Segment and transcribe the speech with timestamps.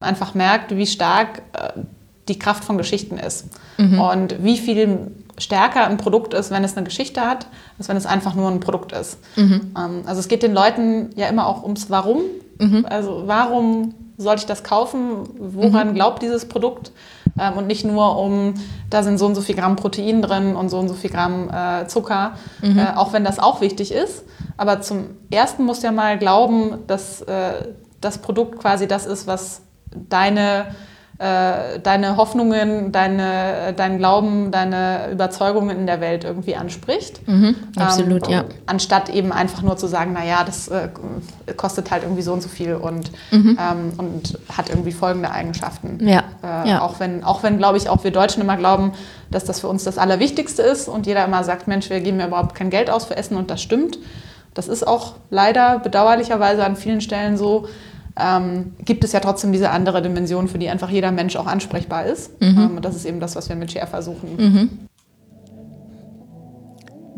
[0.00, 1.80] einfach merkt, wie stark äh,
[2.28, 3.46] die Kraft von Geschichten ist
[3.78, 4.00] mhm.
[4.00, 7.46] und wie viel stärker ein Produkt ist, wenn es eine Geschichte hat,
[7.78, 9.18] als wenn es einfach nur ein Produkt ist.
[9.36, 9.72] Mhm.
[9.76, 12.22] Ähm, also es geht den Leuten ja immer auch ums Warum.
[12.58, 12.86] Mhm.
[12.88, 15.28] Also warum sollte ich das kaufen?
[15.38, 15.94] Woran mhm.
[15.94, 16.92] glaubt dieses Produkt?
[17.38, 18.54] Ähm, und nicht nur um,
[18.90, 21.50] da sind so und so viel Gramm Protein drin und so und so viel Gramm
[21.50, 22.78] äh, Zucker, mhm.
[22.78, 24.24] äh, auch wenn das auch wichtig ist.
[24.56, 27.24] Aber zum Ersten musst du ja mal glauben, dass
[28.00, 29.62] das Produkt quasi das ist, was
[29.94, 30.66] deine,
[31.18, 37.26] äh, deine Hoffnungen, deine, dein Glauben, deine Überzeugungen in der Welt irgendwie anspricht.
[37.26, 38.44] Mhm, absolut, ähm, ja.
[38.66, 40.88] Anstatt eben einfach nur zu sagen, naja, das äh,
[41.56, 43.58] kostet halt irgendwie so und so viel und, mhm.
[43.60, 45.98] ähm, und hat irgendwie folgende Eigenschaften.
[46.06, 46.82] Ja, äh, ja.
[46.82, 48.92] Auch wenn, auch wenn glaube ich, auch wir Deutschen immer glauben,
[49.30, 52.28] dass das für uns das Allerwichtigste ist und jeder immer sagt, Mensch, wir geben ja
[52.28, 53.98] überhaupt kein Geld aus für Essen und das stimmt.
[54.54, 57.68] Das ist auch leider bedauerlicherweise an vielen Stellen so
[58.18, 62.06] ähm, gibt es ja trotzdem diese andere Dimension, für die einfach jeder Mensch auch ansprechbar
[62.06, 62.40] ist.
[62.40, 62.58] Mhm.
[62.58, 64.87] Ähm, und das ist eben das, was wir mit Share versuchen.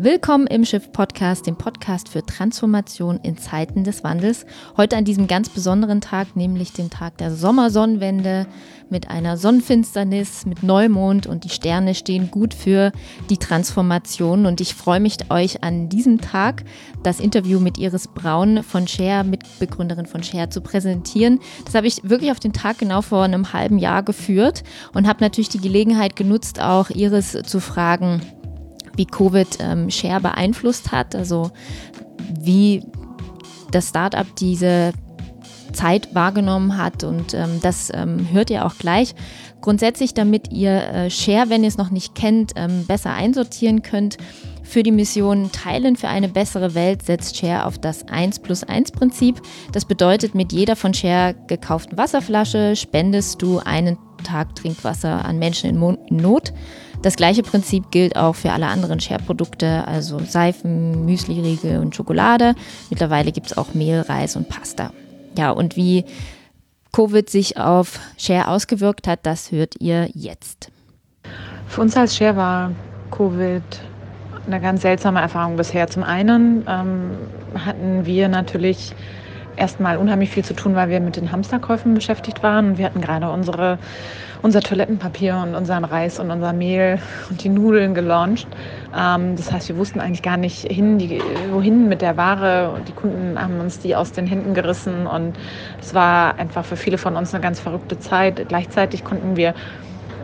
[0.03, 4.47] Willkommen im Schiff Podcast, dem Podcast für Transformation in Zeiten des Wandels.
[4.79, 8.47] Heute an diesem ganz besonderen Tag, nämlich dem Tag der Sommersonnenwende
[8.89, 12.93] mit einer Sonnenfinsternis, mit Neumond und die Sterne stehen gut für
[13.29, 14.47] die Transformation.
[14.47, 16.65] Und ich freue mich, euch an diesem Tag
[17.03, 21.41] das Interview mit Iris Braun von Share, Mitbegründerin von Share, zu präsentieren.
[21.67, 24.65] Das habe ich wirklich auf den Tag genau vor einem halben Jahr geführt
[24.95, 28.23] und habe natürlich die Gelegenheit genutzt, auch Iris zu fragen,
[29.01, 31.53] wie Covid ähm, Share beeinflusst hat, also
[32.39, 32.83] wie
[33.71, 34.93] das Startup diese
[35.73, 39.15] Zeit wahrgenommen hat und ähm, das ähm, hört ihr auch gleich.
[39.63, 44.19] Grundsätzlich, damit ihr äh, Share, wenn ihr es noch nicht kennt, ähm, besser einsortieren könnt,
[44.63, 48.93] für die Mission Teilen für eine bessere Welt setzt Share auf das 1 plus 1
[48.93, 49.41] Prinzip.
[49.73, 55.71] Das bedeutet, mit jeder von Share gekauften Wasserflasche spendest du einen Tag Trinkwasser an Menschen
[55.71, 56.53] in Not.
[57.03, 62.55] Das gleiche Prinzip gilt auch für alle anderen Share-Produkte, also Seifen, Müsliriegel und Schokolade.
[62.91, 64.93] Mittlerweile gibt es auch Mehl, Reis und Pasta.
[65.37, 66.05] Ja, und wie
[66.93, 70.71] Covid sich auf Share ausgewirkt hat, das hört ihr jetzt.
[71.69, 72.73] Für uns als Share war
[73.11, 73.63] Covid
[74.47, 75.87] eine ganz seltsame Erfahrung bisher.
[75.87, 77.13] Zum einen ähm,
[77.55, 78.93] hatten wir natürlich
[79.61, 82.79] erstmal unheimlich viel zu tun, weil wir mit den Hamsterkäufen beschäftigt waren.
[82.79, 83.79] Wir hatten gerade unsere,
[84.43, 86.99] unser Toilettenpapier und unseren Reis und unser Mehl
[87.29, 88.49] und die Nudeln gelauncht.
[88.97, 92.81] Ähm, das heißt, wir wussten eigentlich gar nicht, hin, die, wohin mit der Ware.
[92.89, 95.37] Die Kunden haben uns die aus den Händen gerissen und
[95.81, 98.49] es war einfach für viele von uns eine ganz verrückte Zeit.
[98.49, 99.55] Gleichzeitig konnten wir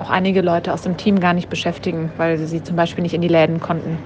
[0.00, 3.22] auch einige Leute aus dem Team gar nicht beschäftigen, weil sie zum Beispiel nicht in
[3.22, 3.98] die Läden konnten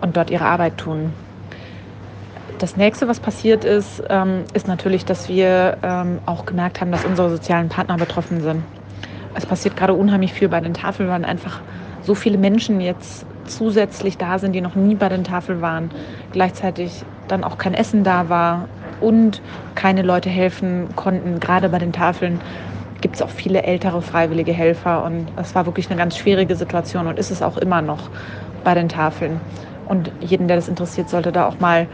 [0.00, 1.12] und dort ihre Arbeit tun.
[2.58, 7.04] Das nächste, was passiert ist, ähm, ist natürlich, dass wir ähm, auch gemerkt haben, dass
[7.04, 8.62] unsere sozialen Partner betroffen sind.
[9.34, 11.60] Es passiert gerade unheimlich viel bei den Tafeln, weil einfach
[12.02, 15.90] so viele Menschen jetzt zusätzlich da sind, die noch nie bei den Tafeln waren.
[16.32, 18.68] Gleichzeitig dann auch kein Essen da war
[19.02, 19.42] und
[19.74, 21.40] keine Leute helfen konnten.
[21.40, 22.40] Gerade bei den Tafeln
[23.02, 27.06] gibt es auch viele ältere freiwillige Helfer und es war wirklich eine ganz schwierige Situation
[27.06, 28.08] und ist es auch immer noch
[28.64, 29.40] bei den Tafeln.
[29.86, 31.86] Und jeden, der das interessiert, sollte da auch mal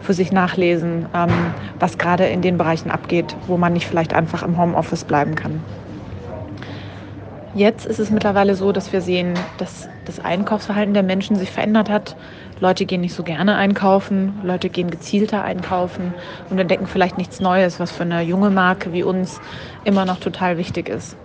[0.00, 1.30] für sich nachlesen, ähm,
[1.78, 5.60] was gerade in den Bereichen abgeht, wo man nicht vielleicht einfach im Homeoffice bleiben kann.
[7.54, 11.88] Jetzt ist es mittlerweile so, dass wir sehen, dass das Einkaufsverhalten der Menschen sich verändert
[11.88, 12.14] hat.
[12.60, 16.12] Leute gehen nicht so gerne einkaufen, Leute gehen gezielter einkaufen
[16.50, 19.40] und entdecken vielleicht nichts Neues, was für eine junge Marke wie uns
[19.84, 21.16] immer noch total wichtig ist.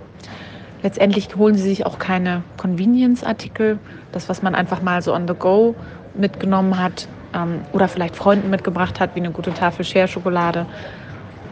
[0.83, 3.77] Letztendlich holen sie sich auch keine Convenience-Artikel,
[4.13, 5.75] das, was man einfach mal so on the go
[6.15, 10.65] mitgenommen hat, ähm, oder vielleicht Freunden mitgebracht hat, wie eine gute Tafel Share-Schokolade.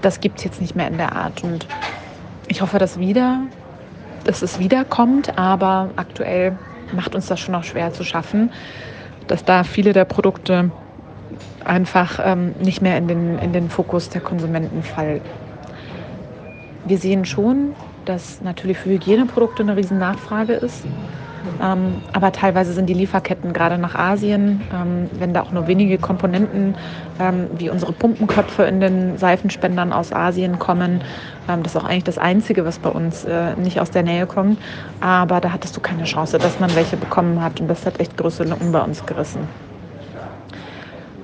[0.01, 1.43] Das gibt es jetzt nicht mehr in der Art.
[1.43, 1.67] Und
[2.47, 3.41] ich hoffe, dass, wieder,
[4.23, 6.57] dass es wiederkommt, aber aktuell
[6.93, 8.51] macht uns das schon auch schwer zu schaffen,
[9.27, 10.71] dass da viele der Produkte
[11.63, 15.21] einfach ähm, nicht mehr in den, in den Fokus der Konsumenten fallen.
[16.85, 17.75] Wir sehen schon,
[18.05, 20.83] dass natürlich für Hygieneprodukte eine riesen Nachfrage ist.
[21.61, 25.97] Ähm, aber teilweise sind die Lieferketten gerade nach Asien, ähm, wenn da auch nur wenige
[25.97, 26.75] Komponenten
[27.19, 31.01] ähm, wie unsere Pumpenköpfe in den Seifenspendern aus Asien kommen.
[31.47, 34.25] Ähm, das ist auch eigentlich das Einzige, was bei uns äh, nicht aus der Nähe
[34.25, 34.59] kommt.
[35.01, 37.59] Aber da hattest du keine Chance, dass man welche bekommen hat.
[37.59, 39.41] Und das hat echt größere Lücken bei uns gerissen.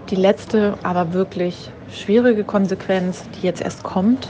[0.09, 4.29] Die letzte, aber wirklich schwierige Konsequenz, die jetzt erst kommt,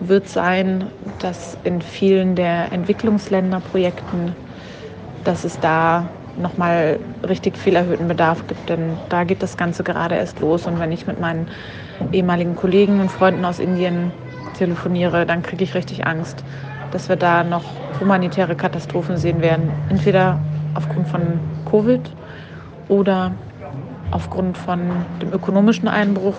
[0.00, 0.84] wird sein,
[1.18, 4.34] dass in vielen der Entwicklungsländerprojekten
[5.26, 6.08] dass es da
[6.38, 10.66] nochmal richtig viel erhöhten Bedarf gibt, denn da geht das Ganze gerade erst los.
[10.66, 11.48] Und wenn ich mit meinen
[12.12, 14.12] ehemaligen Kollegen und Freunden aus Indien
[14.58, 16.44] telefoniere, dann kriege ich richtig Angst,
[16.90, 17.64] dass wir da noch
[18.00, 19.70] humanitäre Katastrophen sehen werden.
[19.88, 20.38] Entweder
[20.74, 21.20] aufgrund von
[21.70, 22.00] Covid
[22.88, 23.32] oder
[24.10, 24.78] aufgrund von
[25.20, 26.34] dem ökonomischen Einbruch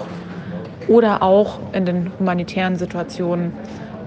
[0.87, 3.51] oder auch in den humanitären Situationen,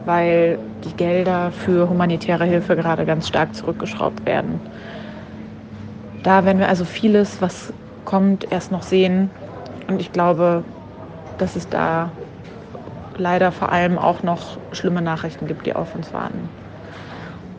[0.06, 4.60] weil die Gelder für humanitäre Hilfe gerade ganz stark zurückgeschraubt werden.
[6.22, 7.72] Da werden wir also vieles, was
[8.04, 9.30] kommt, erst noch sehen.
[9.88, 10.64] Und ich glaube,
[11.38, 12.10] dass es da
[13.16, 16.48] leider vor allem auch noch schlimme Nachrichten gibt, die auf uns warten.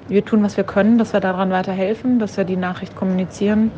[0.08, 3.72] Wir tun, was wir können, dass wir daran weiterhelfen, dass wir die Nachricht kommunizieren.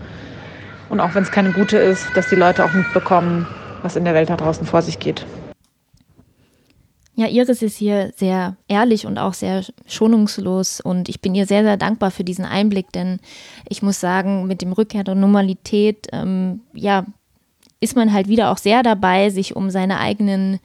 [0.89, 3.47] Und auch wenn es keine gute ist, dass die Leute auch mitbekommen,
[3.81, 5.25] was in der Welt da draußen vor sich geht.
[7.15, 11.63] Ja, Iris ist hier sehr ehrlich und auch sehr schonungslos und ich bin ihr sehr,
[11.63, 13.19] sehr dankbar für diesen Einblick, denn
[13.69, 17.05] ich muss sagen, mit dem Rückkehr der Normalität, ähm, ja,
[17.79, 20.59] ist man halt wieder auch sehr dabei, sich um seine eigenen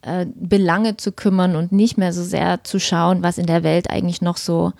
[0.00, 3.90] äh, Belange zu kümmern und nicht mehr so sehr zu schauen, was in der Welt
[3.90, 4.72] eigentlich noch so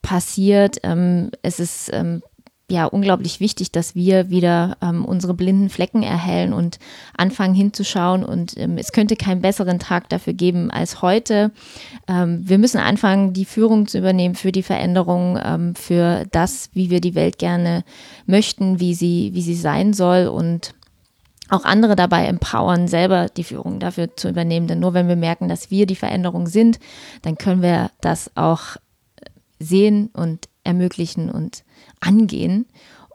[0.00, 0.78] passiert.
[0.84, 2.22] Ähm, es ist ähm,
[2.72, 6.78] ja unglaublich wichtig, dass wir wieder ähm, unsere blinden Flecken erhellen und
[7.16, 8.24] anfangen hinzuschauen.
[8.24, 11.52] Und ähm, es könnte keinen besseren Tag dafür geben als heute.
[12.08, 16.90] Ähm, wir müssen anfangen, die Führung zu übernehmen für die Veränderung, ähm, für das, wie
[16.90, 17.84] wir die Welt gerne
[18.26, 20.74] möchten, wie sie, wie sie sein soll und
[21.50, 24.66] auch andere dabei empowern, selber die Führung dafür zu übernehmen.
[24.66, 26.78] Denn nur wenn wir merken, dass wir die Veränderung sind,
[27.20, 28.76] dann können wir das auch
[29.58, 31.64] sehen und ermöglichen und
[32.02, 32.66] angehen.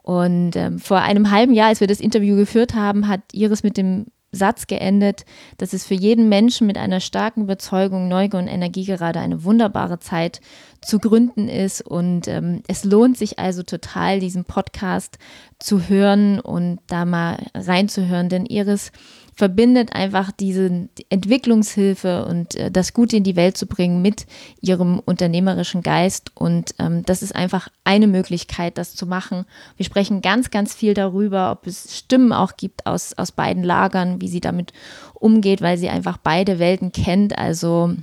[0.02, 3.76] Und ähm, vor einem halben Jahr, als wir das Interview geführt haben, hat Iris mit
[3.76, 5.24] dem Satz geendet,
[5.56, 9.98] dass es für jeden Menschen mit einer starken Überzeugung, Neugier und Energie gerade eine wunderbare
[10.00, 10.40] Zeit
[10.82, 11.80] zu gründen ist.
[11.80, 15.18] Und ähm, es lohnt sich also total, diesen Podcast
[15.58, 18.92] zu hören und da mal reinzuhören, denn Iris
[19.38, 24.26] verbindet einfach diese Entwicklungshilfe und äh, das Gute in die Welt zu bringen mit
[24.60, 26.32] ihrem unternehmerischen Geist.
[26.34, 29.44] Und ähm, das ist einfach eine Möglichkeit, das zu machen.
[29.76, 34.20] Wir sprechen ganz, ganz viel darüber, ob es Stimmen auch gibt aus, aus beiden Lagern,
[34.20, 34.72] wie sie damit
[35.14, 37.38] umgeht, weil sie einfach beide Welten kennt.
[37.38, 37.94] Also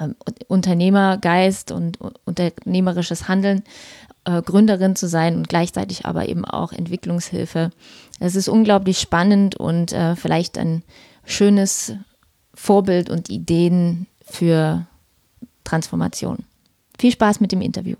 [0.00, 0.16] ähm,
[0.48, 3.62] Unternehmergeist und unternehmerisches Handeln
[4.24, 7.70] äh, Gründerin zu sein und gleichzeitig aber eben auch Entwicklungshilfe.
[8.18, 10.82] Es ist unglaublich spannend und äh, vielleicht ein
[11.24, 11.94] schönes
[12.54, 14.86] Vorbild und Ideen für
[15.64, 16.44] Transformation.
[16.98, 17.96] Viel Spaß mit dem Interview.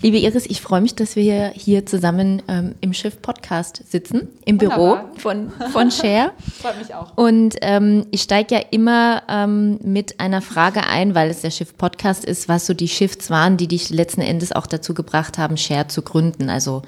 [0.00, 5.04] Liebe Iris, ich freue mich, dass wir hier zusammen ähm, im Schiff-Podcast sitzen, im Wunderbar.
[5.04, 6.32] Büro von, von Share.
[6.62, 7.16] Freut mich auch.
[7.18, 12.24] Und ähm, ich steige ja immer ähm, mit einer Frage ein, weil es der Schiff-Podcast
[12.24, 15.88] ist, was so die Shifts waren, die dich letzten Endes auch dazu gebracht haben, Share
[15.88, 16.48] zu gründen.
[16.48, 16.80] Also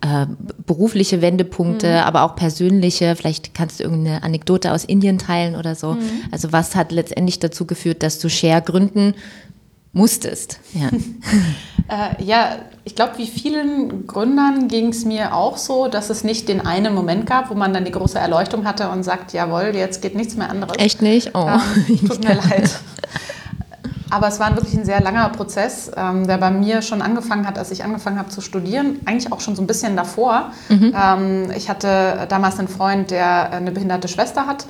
[0.00, 0.26] äh,
[0.64, 2.04] berufliche Wendepunkte, mhm.
[2.04, 3.16] aber auch persönliche.
[3.16, 5.94] Vielleicht kannst du irgendeine Anekdote aus Indien teilen oder so.
[5.94, 6.10] Mhm.
[6.30, 9.14] Also was hat letztendlich dazu geführt, dass du Share gründen
[9.92, 10.58] musstest.
[10.72, 10.88] Ja,
[12.18, 16.48] äh, ja ich glaube, wie vielen Gründern ging es mir auch so, dass es nicht
[16.48, 20.02] den einen Moment gab, wo man dann die große Erleuchtung hatte und sagt, jawohl, jetzt
[20.02, 20.76] geht nichts mehr anderes.
[20.78, 21.34] Echt nicht?
[21.34, 21.48] Oh.
[21.48, 22.70] Ähm, tut mir leid.
[24.10, 27.56] Aber es war wirklich ein sehr langer Prozess, ähm, der bei mir schon angefangen hat,
[27.56, 30.52] als ich angefangen habe zu studieren, eigentlich auch schon so ein bisschen davor.
[30.68, 30.94] Mhm.
[30.94, 34.66] Ähm, ich hatte damals einen Freund, der eine behinderte Schwester hat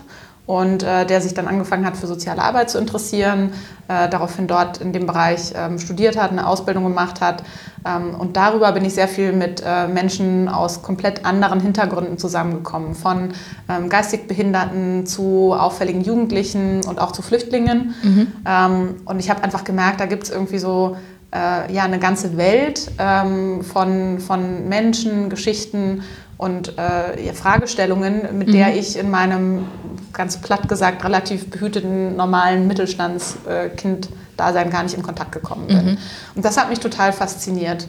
[0.53, 3.55] und äh, der sich dann angefangen hat, für soziale Arbeit zu interessieren,
[3.89, 7.43] äh, daraufhin dort in dem Bereich ähm, studiert hat, eine Ausbildung gemacht hat.
[7.87, 12.95] Ähm, und darüber bin ich sehr viel mit äh, Menschen aus komplett anderen Hintergründen zusammengekommen,
[12.95, 13.33] von
[13.71, 17.95] ähm, geistig Behinderten zu auffälligen Jugendlichen und auch zu Flüchtlingen.
[18.03, 18.27] Mhm.
[18.47, 20.99] Ähm, und ich habe einfach gemerkt, da gibt es irgendwie so
[21.33, 26.03] äh, ja, eine ganze Welt ähm, von, von Menschen, Geschichten
[26.37, 28.53] und äh, Fragestellungen, mit mhm.
[28.53, 29.67] der ich in meinem,
[30.13, 35.85] ganz platt gesagt, relativ behüteten, normalen Mittelstandskind-Dasein gar nicht in Kontakt gekommen bin.
[35.85, 35.99] Mhm.
[36.35, 37.87] Und das hat mich total fasziniert.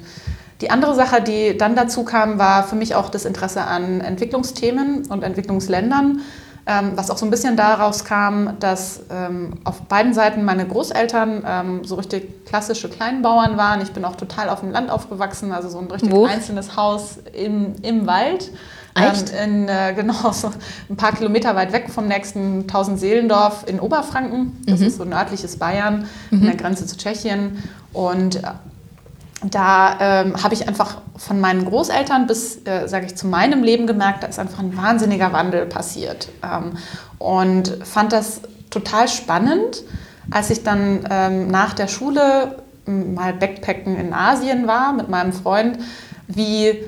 [0.61, 5.07] Die andere Sache, die dann dazu kam, war für mich auch das Interesse an Entwicklungsthemen
[5.07, 6.21] und Entwicklungsländern.
[6.65, 11.43] Ähm, was auch so ein bisschen daraus kam, dass ähm, auf beiden Seiten meine Großeltern
[11.45, 13.81] ähm, so richtig klassische Kleinbauern waren.
[13.81, 16.25] Ich bin auch total auf dem Land aufgewachsen, also so ein richtig Wo?
[16.25, 18.49] einzelnes Haus im, im Wald.
[18.95, 19.33] Echt?
[19.35, 20.51] Ähm, in, äh, genau, so
[20.89, 24.61] ein paar Kilometer weit weg vom nächsten Tausendseelendorf in Oberfranken.
[24.65, 24.87] Das mhm.
[24.87, 26.39] ist so nördliches Bayern, mhm.
[26.39, 27.61] an der Grenze zu Tschechien.
[27.91, 28.41] Und äh,
[29.43, 33.87] da ähm, habe ich einfach von meinen Großeltern bis, äh, sage ich, zu meinem Leben
[33.87, 36.29] gemerkt, da ist einfach ein wahnsinniger Wandel passiert.
[36.43, 36.77] Ähm,
[37.19, 39.83] und fand das total spannend,
[40.31, 45.77] als ich dann ähm, nach der Schule mal Backpacken in Asien war mit meinem Freund,
[46.27, 46.83] wie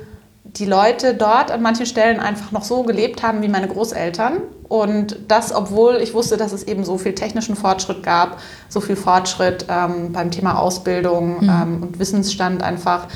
[0.57, 4.37] die Leute dort an manchen Stellen einfach noch so gelebt haben wie meine Großeltern.
[4.67, 8.95] Und das, obwohl ich wusste, dass es eben so viel technischen Fortschritt gab, so viel
[8.95, 11.49] Fortschritt ähm, beim Thema Ausbildung mhm.
[11.49, 13.07] ähm, und Wissensstand einfach.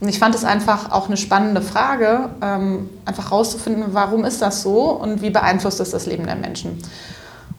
[0.00, 4.62] Und ich fand es einfach auch eine spannende Frage, ähm, einfach herauszufinden, warum ist das
[4.62, 6.78] so und wie beeinflusst es das Leben der Menschen.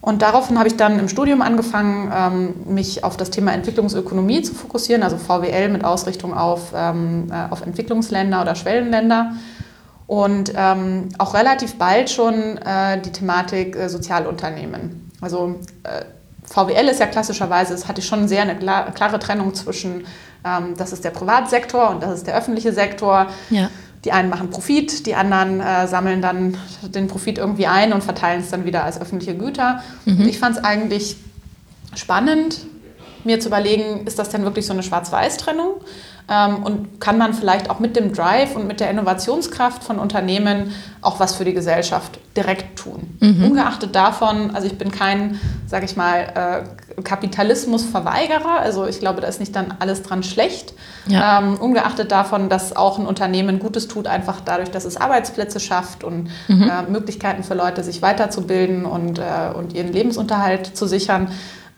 [0.00, 4.54] Und daraufhin habe ich dann im Studium angefangen, ähm, mich auf das Thema Entwicklungsökonomie zu
[4.54, 9.32] fokussieren, also VWL mit Ausrichtung auf, ähm, äh, auf Entwicklungsländer oder Schwellenländer.
[10.06, 15.10] Und ähm, auch relativ bald schon äh, die Thematik äh, Sozialunternehmen.
[15.20, 15.56] Also
[16.44, 20.06] VWL ist ja klassischerweise, es hatte schon sehr eine klare Trennung zwischen,
[20.78, 23.26] das ist der Privatsektor und das ist der öffentliche Sektor.
[23.50, 23.68] Ja.
[24.04, 28.40] Die einen machen Profit, die anderen äh, sammeln dann den Profit irgendwie ein und verteilen
[28.40, 29.82] es dann wieder als öffentliche Güter.
[30.06, 30.26] Mhm.
[30.28, 31.16] Ich fand es eigentlich
[31.94, 32.64] spannend,
[33.24, 35.74] mir zu überlegen, ist das denn wirklich so eine Schwarz-Weiß-Trennung?
[36.28, 40.72] Ähm, und kann man vielleicht auch mit dem Drive und mit der Innovationskraft von Unternehmen
[41.02, 43.16] auch was für die Gesellschaft direkt tun?
[43.20, 43.44] Mhm.
[43.44, 46.64] Ungeachtet davon, also ich bin kein, sage ich mal,
[46.96, 50.74] äh, Kapitalismusverweigerer, also ich glaube, da ist nicht dann alles dran schlecht.
[51.06, 51.38] Ja.
[51.38, 56.04] Ähm, ungeachtet davon, dass auch ein Unternehmen Gutes tut, einfach dadurch, dass es Arbeitsplätze schafft
[56.04, 56.62] und mhm.
[56.62, 59.22] äh, Möglichkeiten für Leute, sich weiterzubilden und, äh,
[59.54, 61.28] und ihren Lebensunterhalt zu sichern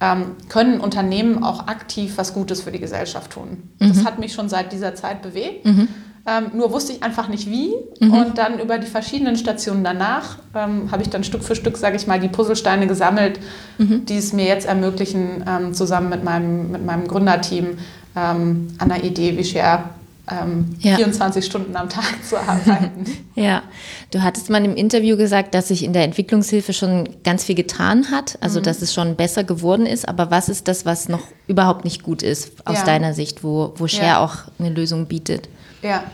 [0.02, 3.70] ähm, können Unternehmen auch aktiv was Gutes für die Gesellschaft tun.
[3.78, 3.88] Mhm.
[3.88, 5.64] Das hat mich schon seit dieser Zeit bewegt.
[5.64, 5.88] Mhm.
[6.26, 7.72] Ähm, nur wusste ich einfach nicht wie.
[8.00, 8.12] Mhm.
[8.12, 11.96] Und dann über die verschiedenen Stationen danach ähm, habe ich dann Stück für Stück, sage
[11.96, 13.38] ich mal, die Puzzlesteine gesammelt,
[13.78, 14.04] mhm.
[14.06, 17.78] die es mir jetzt ermöglichen, ähm, zusammen mit meinem, mit meinem Gründerteam
[18.16, 19.84] ähm, an der Idee wie Share
[20.30, 20.96] ähm, ja.
[20.96, 23.04] 24 Stunden am Tag zu arbeiten.
[23.34, 23.62] ja,
[24.10, 28.10] du hattest mal im Interview gesagt, dass sich in der Entwicklungshilfe schon ganz viel getan
[28.10, 28.64] hat, also mhm.
[28.64, 30.08] dass es schon besser geworden ist.
[30.08, 32.84] Aber was ist das, was noch überhaupt nicht gut ist aus ja.
[32.84, 34.24] deiner Sicht, wo, wo Share ja.
[34.24, 35.48] auch eine Lösung bietet?
[35.82, 36.04] Ja,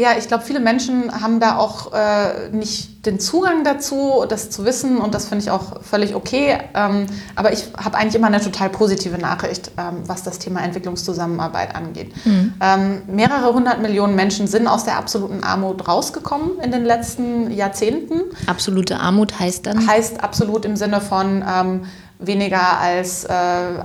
[0.00, 4.64] ja, ich glaube, viele Menschen haben da auch äh, nicht den Zugang dazu, das zu
[4.64, 6.56] wissen und das finde ich auch völlig okay.
[6.72, 11.74] Ähm, aber ich habe eigentlich immer eine total positive Nachricht, ähm, was das Thema Entwicklungszusammenarbeit
[11.74, 12.14] angeht.
[12.24, 12.54] Mhm.
[12.60, 18.20] Ähm, mehrere hundert Millionen Menschen sind aus der absoluten Armut rausgekommen in den letzten Jahrzehnten.
[18.46, 19.84] Absolute Armut heißt dann?
[19.84, 21.86] Heißt absolut im Sinne von ähm,
[22.20, 23.32] weniger als äh,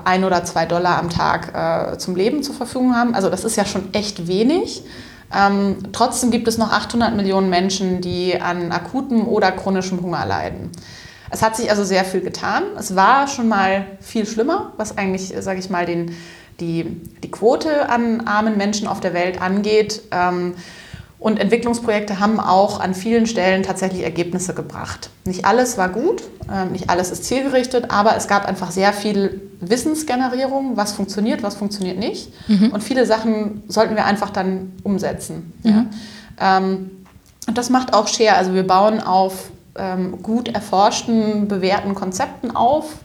[0.06, 3.16] ein oder zwei Dollar am Tag äh, zum Leben zur Verfügung haben.
[3.16, 4.84] Also das ist ja schon echt wenig.
[5.36, 10.72] Ähm, trotzdem gibt es noch 800 Millionen Menschen, die an akutem oder chronischem Hunger leiden.
[11.32, 12.64] Es hat sich also sehr viel getan.
[12.78, 16.16] Es war schon mal viel schlimmer, was eigentlich, sage ich mal, den,
[16.60, 20.04] die, die Quote an armen Menschen auf der Welt angeht.
[20.12, 20.54] Ähm,
[21.18, 25.10] und Entwicklungsprojekte haben auch an vielen Stellen tatsächlich Ergebnisse gebracht.
[25.24, 26.22] Nicht alles war gut,
[26.54, 31.56] ähm, nicht alles ist zielgerichtet, aber es gab einfach sehr viel Wissensgenerierung, was funktioniert, was
[31.56, 32.32] funktioniert nicht.
[32.48, 32.70] Mhm.
[32.72, 35.54] Und viele Sachen sollten wir einfach dann umsetzen.
[35.64, 35.88] Mhm.
[36.40, 36.58] Ja.
[36.58, 36.92] Ähm,
[37.48, 38.36] und das macht auch Share.
[38.36, 42.98] Also wir bauen auf ähm, gut erforschten, bewährten Konzepten auf.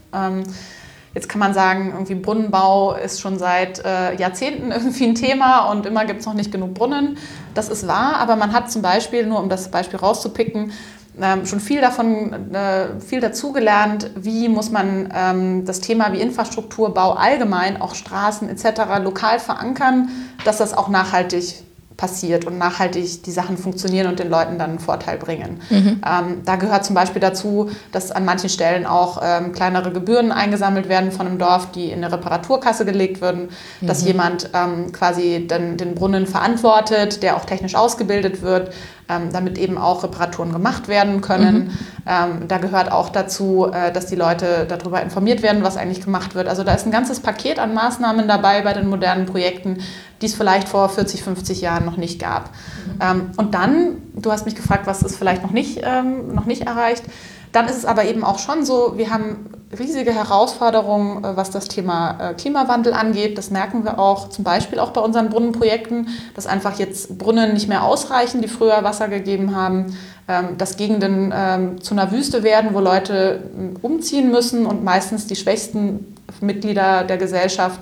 [1.14, 5.86] Jetzt kann man sagen, irgendwie Brunnenbau ist schon seit äh, Jahrzehnten irgendwie ein Thema und
[5.86, 7.18] immer gibt es noch nicht genug Brunnen.
[7.54, 10.72] Das ist wahr, aber man hat zum Beispiel, nur um das Beispiel rauszupicken,
[11.20, 17.12] ähm, schon viel davon, äh, viel dazugelernt, wie muss man ähm, das Thema wie Infrastrukturbau
[17.12, 19.02] allgemein, auch Straßen etc.
[19.02, 20.08] lokal verankern,
[20.44, 21.64] dass das auch nachhaltig
[21.98, 25.60] passiert und nachhaltig die Sachen funktionieren und den Leuten dann einen Vorteil bringen.
[25.68, 26.00] Mhm.
[26.06, 30.88] Ähm, da gehört zum Beispiel dazu, dass an manchen Stellen auch ähm, kleinere Gebühren eingesammelt
[30.88, 33.48] werden von einem Dorf, die in eine Reparaturkasse gelegt würden,
[33.80, 33.86] mhm.
[33.86, 38.72] dass jemand ähm, quasi dann den Brunnen verantwortet, der auch technisch ausgebildet wird,
[39.08, 41.56] ähm, damit eben auch Reparaturen gemacht werden können.
[41.56, 41.70] Mhm.
[42.06, 46.34] Ähm, da gehört auch dazu, äh, dass die Leute darüber informiert werden, was eigentlich gemacht
[46.34, 46.48] wird.
[46.48, 49.78] Also da ist ein ganzes Paket an Maßnahmen dabei bei den modernen Projekten,
[50.20, 52.50] die es vielleicht vor 40, 50 Jahren noch nicht gab.
[52.50, 53.00] Mhm.
[53.00, 56.66] Ähm, und dann, du hast mich gefragt, was ist vielleicht noch nicht, ähm, noch nicht
[56.66, 57.04] erreicht.
[57.52, 61.68] Dann ist es aber eben auch schon so, wir haben riesige Herausforderungen, äh, was das
[61.68, 63.36] Thema äh, Klimawandel angeht.
[63.36, 67.68] Das merken wir auch zum Beispiel auch bei unseren Brunnenprojekten, dass einfach jetzt Brunnen nicht
[67.68, 72.70] mehr ausreichen, die früher Wasser gegeben haben, ähm, dass Gegenden ähm, zu einer Wüste werden,
[72.72, 73.42] wo Leute
[73.82, 77.80] umziehen müssen und meistens die schwächsten Mitglieder der Gesellschaft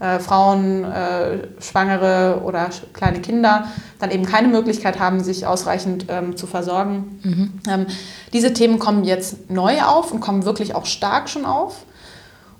[0.00, 6.36] äh, Frauen, äh, Schwangere oder kleine Kinder dann eben keine Möglichkeit haben, sich ausreichend ähm,
[6.36, 7.20] zu versorgen.
[7.22, 7.52] Mhm.
[7.68, 7.86] Ähm,
[8.32, 11.84] diese Themen kommen jetzt neu auf und kommen wirklich auch stark schon auf.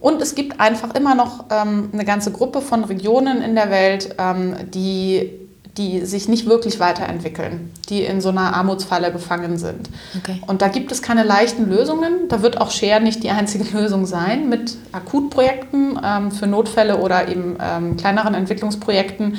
[0.00, 4.14] Und es gibt einfach immer noch ähm, eine ganze Gruppe von Regionen in der Welt,
[4.18, 5.47] ähm, die
[5.78, 9.88] die sich nicht wirklich weiterentwickeln, die in so einer Armutsfalle gefangen sind.
[10.18, 10.42] Okay.
[10.46, 12.28] Und da gibt es keine leichten Lösungen.
[12.28, 17.28] Da wird auch Share nicht die einzige Lösung sein mit Akutprojekten ähm, für Notfälle oder
[17.28, 19.38] eben ähm, kleineren Entwicklungsprojekten.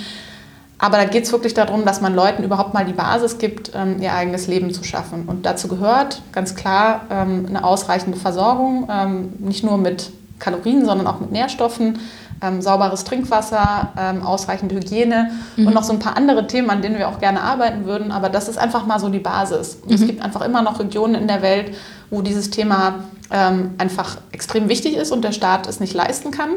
[0.78, 4.02] aber da geht es wirklich darum, dass man Leuten überhaupt mal die Basis gibt, ähm,
[4.02, 5.26] ihr eigenes Leben zu schaffen.
[5.28, 11.06] Und dazu gehört ganz klar ähm, eine ausreichende Versorgung, ähm, nicht nur mit Kalorien, sondern
[11.06, 12.00] auch mit Nährstoffen,
[12.42, 15.68] ähm, sauberes Trinkwasser, ähm, ausreichende Hygiene mhm.
[15.68, 18.12] und noch so ein paar andere Themen, an denen wir auch gerne arbeiten würden.
[18.12, 19.80] Aber das ist einfach mal so die Basis.
[19.86, 19.94] Mhm.
[19.94, 21.76] es gibt einfach immer noch Regionen in der Welt,
[22.10, 26.50] wo dieses Thema ähm, einfach extrem wichtig ist und der Staat es nicht leisten kann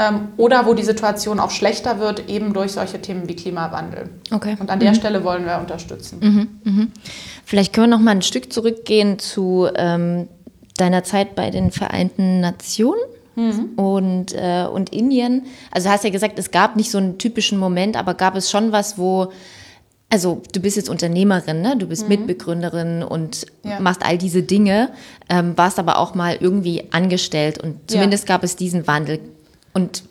[0.00, 4.10] ähm, oder wo die Situation auch schlechter wird, eben durch solche Themen wie Klimawandel.
[4.30, 4.56] Okay.
[4.58, 4.94] Und an der mhm.
[4.94, 6.18] Stelle wollen wir unterstützen.
[6.20, 6.72] Mhm.
[6.72, 6.92] Mhm.
[7.44, 10.28] Vielleicht können wir noch mal ein Stück zurückgehen zu ähm,
[10.76, 13.00] deiner Zeit bei den Vereinten Nationen.
[13.36, 13.70] Mhm.
[13.76, 15.44] Und, äh, und Indien.
[15.70, 18.50] Also du hast ja gesagt, es gab nicht so einen typischen Moment, aber gab es
[18.50, 19.30] schon was, wo
[20.10, 21.76] also du bist jetzt Unternehmerin, ne?
[21.76, 22.08] du bist mhm.
[22.08, 23.78] Mitbegründerin und ja.
[23.78, 24.90] machst all diese Dinge,
[25.28, 28.34] ähm, warst aber auch mal irgendwie angestellt und zumindest ja.
[28.34, 29.20] gab es diesen Wandel.
[29.72, 30.02] Und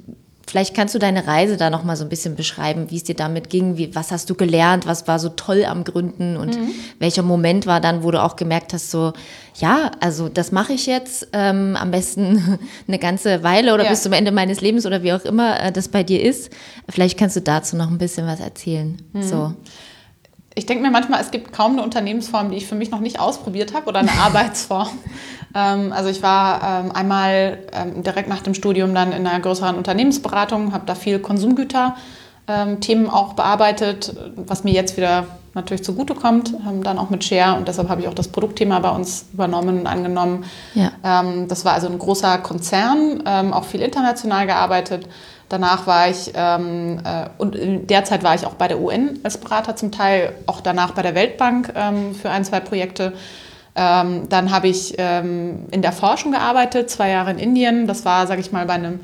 [0.49, 3.13] vielleicht kannst du deine Reise da noch mal so ein bisschen beschreiben, wie es dir
[3.13, 6.71] damit ging, wie, was hast du gelernt, was war so toll am Gründen und mhm.
[6.97, 9.13] welcher Moment war dann, wo du auch gemerkt hast, so,
[9.55, 13.91] ja, also das mache ich jetzt ähm, am besten eine ganze Weile oder ja.
[13.91, 16.49] bis zum Ende meines Lebens oder wie auch immer äh, das bei dir ist.
[16.89, 18.97] Vielleicht kannst du dazu noch ein bisschen was erzählen.
[19.13, 19.21] Mhm.
[19.21, 19.53] So.
[20.55, 23.19] Ich denke mir manchmal, es gibt kaum eine Unternehmensform, die ich für mich noch nicht
[23.19, 24.89] ausprobiert habe oder eine Arbeitsform.
[25.55, 29.75] Ähm, also ich war ähm, einmal ähm, direkt nach dem Studium dann in einer größeren
[29.75, 35.25] Unternehmensberatung, habe da viel Konsumgüter-Themen auch bearbeitet, was mir jetzt wieder
[35.55, 36.53] natürlich zugutekommt,
[36.83, 39.87] dann auch mit Share und deshalb habe ich auch das Produktthema bei uns übernommen und
[39.87, 40.45] angenommen.
[40.75, 40.91] Ja.
[41.47, 45.07] das war also ein großer Konzern, auch viel international gearbeitet.
[45.49, 49.19] Danach war ich, ähm, äh, und in der Zeit war ich auch bei der UN
[49.23, 53.13] als Berater zum Teil, auch danach bei der Weltbank ähm, für ein, zwei Projekte.
[53.75, 57.87] Ähm, dann habe ich ähm, in der Forschung gearbeitet, zwei Jahre in Indien.
[57.87, 58.99] Das war, sage ich mal, bei einem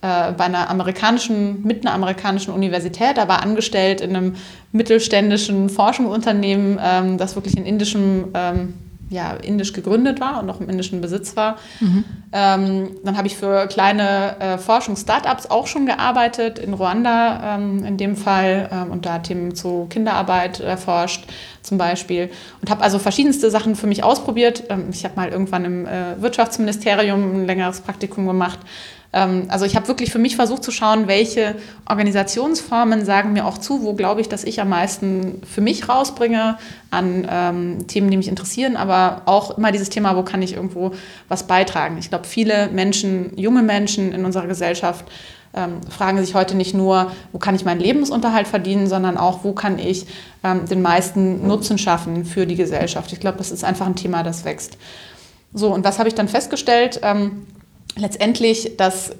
[0.00, 4.36] äh, bei einer amerikanischen, mit einer amerikanischen Universität, da war angestellt in einem
[4.70, 8.74] mittelständischen Forschungsunternehmen, ähm, das wirklich in indischem ähm,
[9.10, 11.56] ja, indisch gegründet war und noch im indischen Besitz war.
[11.80, 12.04] Mhm.
[12.32, 17.96] Ähm, dann habe ich für kleine äh, Forschungs-Startups auch schon gearbeitet, in Ruanda ähm, in
[17.96, 21.26] dem Fall, ähm, und da Themen zu Kinderarbeit erforscht
[21.68, 22.30] zum Beispiel.
[22.60, 24.64] Und habe also verschiedenste Sachen für mich ausprobiert.
[24.68, 28.58] Ähm, ich habe mal irgendwann im äh, Wirtschaftsministerium ein längeres Praktikum gemacht.
[29.12, 31.54] Ähm, also ich habe wirklich für mich versucht zu schauen, welche
[31.88, 36.58] Organisationsformen sagen mir auch zu, wo glaube ich, dass ich am meisten für mich rausbringe
[36.90, 40.92] an ähm, Themen, die mich interessieren, aber auch immer dieses Thema, wo kann ich irgendwo
[41.28, 41.96] was beitragen.
[41.98, 45.06] Ich glaube, viele Menschen, junge Menschen in unserer Gesellschaft
[45.54, 49.52] ähm, fragen sich heute nicht nur, wo kann ich meinen Lebensunterhalt verdienen, sondern auch, wo
[49.52, 50.06] kann ich
[50.44, 53.12] ähm, den meisten Nutzen schaffen für die Gesellschaft.
[53.12, 54.76] Ich glaube, das ist einfach ein Thema, das wächst.
[55.52, 57.00] So, und was habe ich dann festgestellt?
[57.02, 57.46] Ähm,
[57.96, 59.12] letztendlich, dass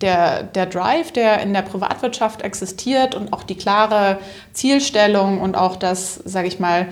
[0.00, 4.18] der, der Drive, der in der Privatwirtschaft existiert und auch die klare
[4.52, 6.88] Zielstellung und auch das, sage ich mal,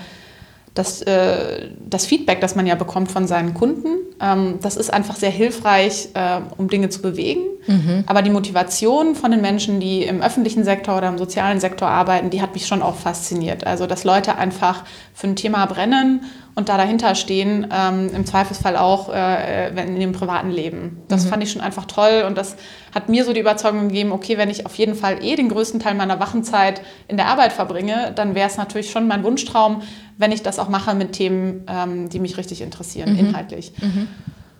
[0.74, 5.30] das, äh, das Feedback, das man ja bekommt von seinen Kunden, das ist einfach sehr
[5.30, 7.42] hilfreich, äh, um Dinge zu bewegen.
[7.66, 8.04] Mhm.
[8.06, 12.30] Aber die Motivation von den Menschen, die im öffentlichen Sektor oder im sozialen Sektor arbeiten,
[12.30, 13.66] die hat mich schon auch fasziniert.
[13.66, 16.22] Also, dass Leute einfach für ein Thema brennen
[16.54, 21.02] und da dahinter stehen, ähm, im Zweifelsfall auch äh, in dem privaten Leben.
[21.08, 21.28] Das mhm.
[21.28, 22.56] fand ich schon einfach toll und das
[22.94, 25.80] hat mir so die Überzeugung gegeben, okay, wenn ich auf jeden Fall eh den größten
[25.80, 29.82] Teil meiner Wachenzeit in der Arbeit verbringe, dann wäre es natürlich schon mein Wunschtraum,
[30.16, 33.18] wenn ich das auch mache mit Themen, ähm, die mich richtig interessieren, mhm.
[33.18, 33.72] inhaltlich.
[33.78, 34.05] Mhm.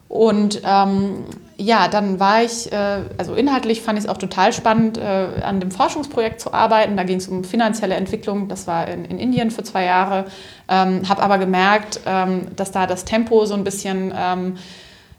[0.09, 1.25] Und ähm,
[1.57, 5.61] ja, dann war ich, äh, also inhaltlich fand ich es auch total spannend, äh, an
[5.61, 6.97] dem Forschungsprojekt zu arbeiten.
[6.97, 10.27] Da ging es um finanzielle Entwicklung, das war in, in Indien für zwei Jahre.
[10.69, 14.57] Ähm, Habe aber gemerkt, ähm, dass da das Tempo so ein bisschen ähm,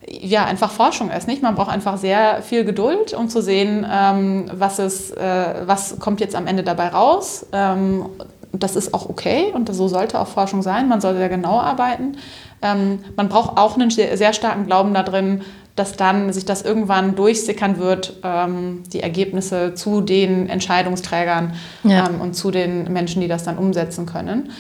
[0.07, 1.27] ja, einfach Forschung ist.
[1.27, 1.41] Nicht?
[1.41, 6.21] Man braucht einfach sehr viel Geduld, um zu sehen, ähm, was, ist, äh, was kommt
[6.21, 7.45] jetzt am Ende dabei raus.
[7.51, 8.05] Ähm,
[8.53, 10.87] das ist auch okay und so sollte auch Forschung sein.
[10.87, 12.17] Man sollte sehr genau arbeiten.
[12.61, 15.41] Ähm, man braucht auch einen sehr starken Glauben darin,
[15.75, 22.07] dass dann sich das irgendwann durchsickern wird, ähm, die Ergebnisse zu den Entscheidungsträgern ja.
[22.07, 24.51] ähm, und zu den Menschen, die das dann umsetzen können.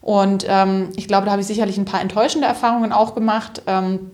[0.00, 3.62] Und ähm, ich glaube, da habe ich sicherlich ein paar enttäuschende Erfahrungen auch gemacht.
[3.66, 4.10] Ähm,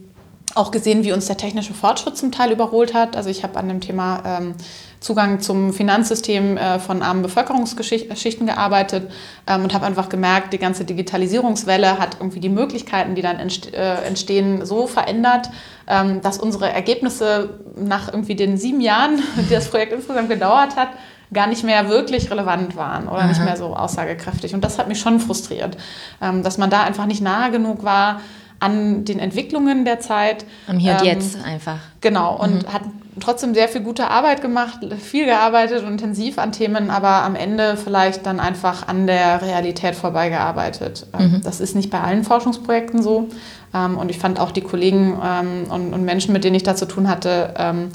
[0.55, 3.17] auch gesehen, wie uns der technische Fortschritt zum Teil überholt hat.
[3.17, 4.55] Also ich habe an dem Thema ähm,
[5.03, 9.11] Zugang zum Finanzsystem äh, von armen Bevölkerungsschichten gearbeitet
[9.47, 13.95] ähm, und habe einfach gemerkt, die ganze Digitalisierungswelle hat irgendwie die Möglichkeiten, die dann äh,
[14.07, 15.51] entstehen, so verändert,
[15.89, 20.89] ähm, dass unsere Ergebnisse nach irgendwie den sieben Jahren, die das Projekt insgesamt gedauert hat,
[21.33, 23.29] gar nicht mehr wirklich relevant waren oder Aha.
[23.29, 24.55] nicht mehr so aussagekräftig.
[24.55, 25.77] Und das hat mich schon frustriert,
[26.21, 28.21] ähm, dass man da einfach nicht nahe genug war
[28.61, 30.45] an den Entwicklungen der Zeit.
[30.69, 31.79] Am Hier und ähm, Jetzt einfach.
[32.01, 32.37] Genau.
[32.37, 32.73] Und mhm.
[32.73, 32.83] hat
[33.21, 37.77] trotzdem sehr viel gute Arbeit gemacht, viel gearbeitet und intensiv an Themen, aber am Ende
[37.77, 41.07] vielleicht dann einfach an der Realität vorbeigearbeitet.
[41.19, 41.41] Ähm, mhm.
[41.43, 43.29] Das ist nicht bei allen Forschungsprojekten so.
[43.75, 46.87] Ähm, und ich fand auch die Kollegen ähm, und, Menschen, mit denen ich da zu
[46.87, 47.91] tun hatte,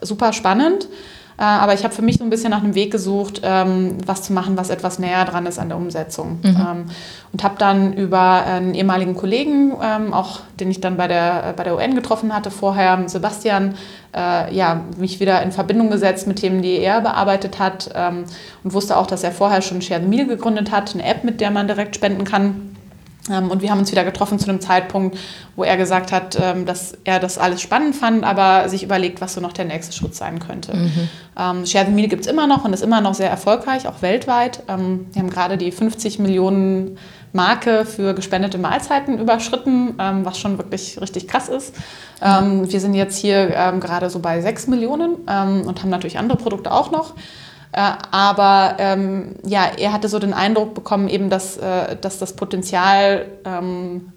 [0.00, 0.88] super spannend.
[1.38, 4.22] Äh, aber ich habe für mich so ein bisschen nach einem Weg gesucht, ähm, was
[4.22, 6.40] zu machen, was etwas näher dran ist an der Umsetzung.
[6.42, 6.56] Mhm.
[6.56, 6.84] Ähm,
[7.32, 11.62] und habe dann über einen ehemaligen Kollegen, ähm, auch den ich dann bei der, bei
[11.62, 13.74] der UN getroffen hatte vorher, Sebastian,
[14.16, 17.90] äh, ja, mich wieder in Verbindung gesetzt mit Themen, die er bearbeitet hat
[18.64, 21.40] und wusste auch, dass er vorher schon Share the Meal gegründet hat, eine App, mit
[21.40, 22.76] der man direkt spenden kann.
[23.30, 25.18] Ähm, und wir haben uns wieder getroffen zu einem Zeitpunkt,
[25.56, 29.34] wo er gesagt hat, ähm, dass er das alles spannend fand, aber sich überlegt, was
[29.34, 30.76] so noch der nächste Schritt sein könnte.
[30.76, 31.08] Mhm.
[31.38, 34.02] Ähm, Share the Meal gibt es immer noch und ist immer noch sehr erfolgreich, auch
[34.02, 34.62] weltweit.
[34.68, 36.98] Ähm, wir haben gerade die 50 Millionen
[37.32, 41.74] Marke für gespendete Mahlzeiten überschritten, ähm, was schon wirklich richtig krass ist.
[42.22, 43.46] Ähm, wir sind jetzt hier
[43.80, 47.14] gerade so bei 6 Millionen und haben natürlich andere Produkte auch noch.
[47.72, 52.34] Äh, aber ähm, ja, er hatte so den Eindruck bekommen, eben, dass, äh, dass das
[52.34, 54.12] Potenzial, ähm,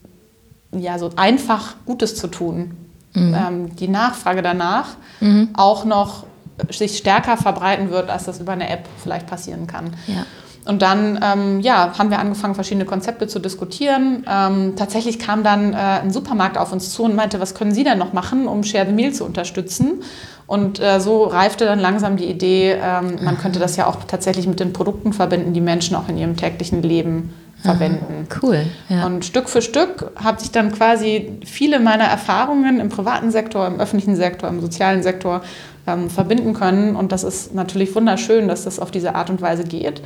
[0.74, 2.78] ja, so einfach Gutes zu tun,
[3.14, 3.36] mhm.
[3.36, 5.50] ähm, die Nachfrage danach mhm.
[5.54, 6.26] auch noch
[6.70, 9.96] sich stärker verbreiten wird, als das über eine App vielleicht passieren kann.
[10.08, 10.26] Ja.
[10.66, 14.24] Und dann ähm, ja, haben wir angefangen, verschiedene Konzepte zu diskutieren.
[14.30, 17.84] Ähm, tatsächlich kam dann äh, ein Supermarkt auf uns zu und meinte, was können Sie
[17.84, 20.04] denn noch machen, um Share the Meal zu unterstützen?
[20.52, 24.48] Und äh, so reifte dann langsam die Idee, ähm, man könnte das ja auch tatsächlich
[24.48, 28.28] mit den Produkten verbinden, die Menschen auch in ihrem täglichen Leben verwenden.
[28.30, 28.66] Ah, cool.
[28.90, 29.06] Ja.
[29.06, 33.80] Und Stück für Stück habe ich dann quasi viele meiner Erfahrungen im privaten Sektor, im
[33.80, 35.42] öffentlichen Sektor, im sozialen Sektor
[35.88, 36.96] ähm, verbinden können.
[36.96, 40.02] Und das ist natürlich wunderschön, dass das auf diese Art und Weise geht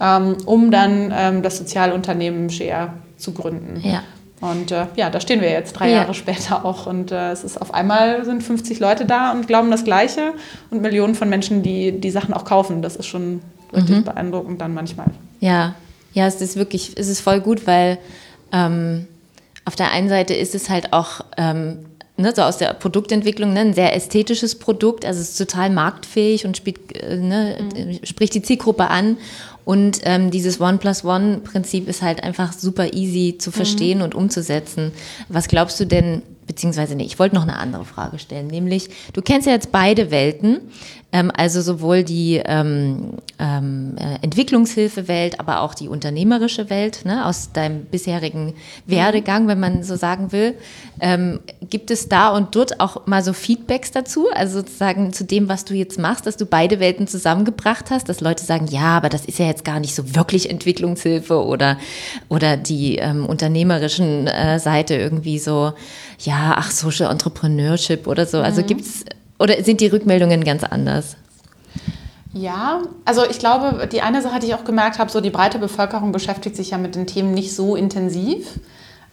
[0.00, 3.80] ähm, um dann ähm, das Sozialunternehmen Share zu gründen.
[3.86, 4.02] Ja.
[4.40, 5.98] Und äh, ja, da stehen wir jetzt drei ja.
[5.98, 6.86] Jahre später auch.
[6.86, 10.32] Und äh, es ist auf einmal sind 50 Leute da und glauben das Gleiche
[10.70, 12.82] und Millionen von Menschen, die die Sachen auch kaufen.
[12.82, 13.40] Das ist schon
[13.72, 14.04] richtig mhm.
[14.04, 15.06] beeindruckend dann manchmal.
[15.40, 15.74] Ja,
[16.12, 17.98] ja, es ist wirklich, es ist voll gut, weil
[18.52, 19.06] ähm,
[19.64, 23.60] auf der einen Seite ist es halt auch ähm, ne, so aus der Produktentwicklung, ne,
[23.60, 28.04] ein sehr ästhetisches Produkt, also es ist total marktfähig und spielt, äh, ne, mhm.
[28.04, 29.16] spricht die Zielgruppe an.
[29.64, 34.04] Und ähm, dieses One plus One Prinzip ist halt einfach super easy zu verstehen mhm.
[34.04, 34.92] und umzusetzen.
[35.28, 39.22] Was glaubst du denn, beziehungsweise nee, ich wollte noch eine andere Frage stellen, nämlich du
[39.22, 40.60] kennst ja jetzt beide Welten,
[41.14, 47.52] ähm, also sowohl die ähm, ähm, äh, Entwicklungshilfewelt, aber auch die unternehmerische Welt ne, aus
[47.52, 48.54] deinem bisherigen
[48.86, 50.56] Werdegang, wenn man so sagen will.
[50.98, 51.38] Ähm,
[51.70, 55.64] gibt es da und dort auch mal so Feedbacks dazu, also sozusagen zu dem, was
[55.64, 59.24] du jetzt machst, dass du beide Welten zusammengebracht hast, dass Leute sagen, ja, aber das
[59.24, 61.78] ist ja jetzt gar nicht so wirklich Entwicklungshilfe oder,
[62.28, 65.74] oder die ähm, unternehmerischen äh, Seite irgendwie so,
[66.18, 68.40] ja, ach, Social Entrepreneurship oder so.
[68.40, 68.66] Also mhm.
[68.66, 69.04] gibt es
[69.38, 71.16] oder sind die Rückmeldungen ganz anders?
[72.32, 75.58] Ja, also ich glaube, die eine Sache, die ich auch gemerkt habe, so die breite
[75.58, 78.58] Bevölkerung beschäftigt sich ja mit den Themen nicht so intensiv.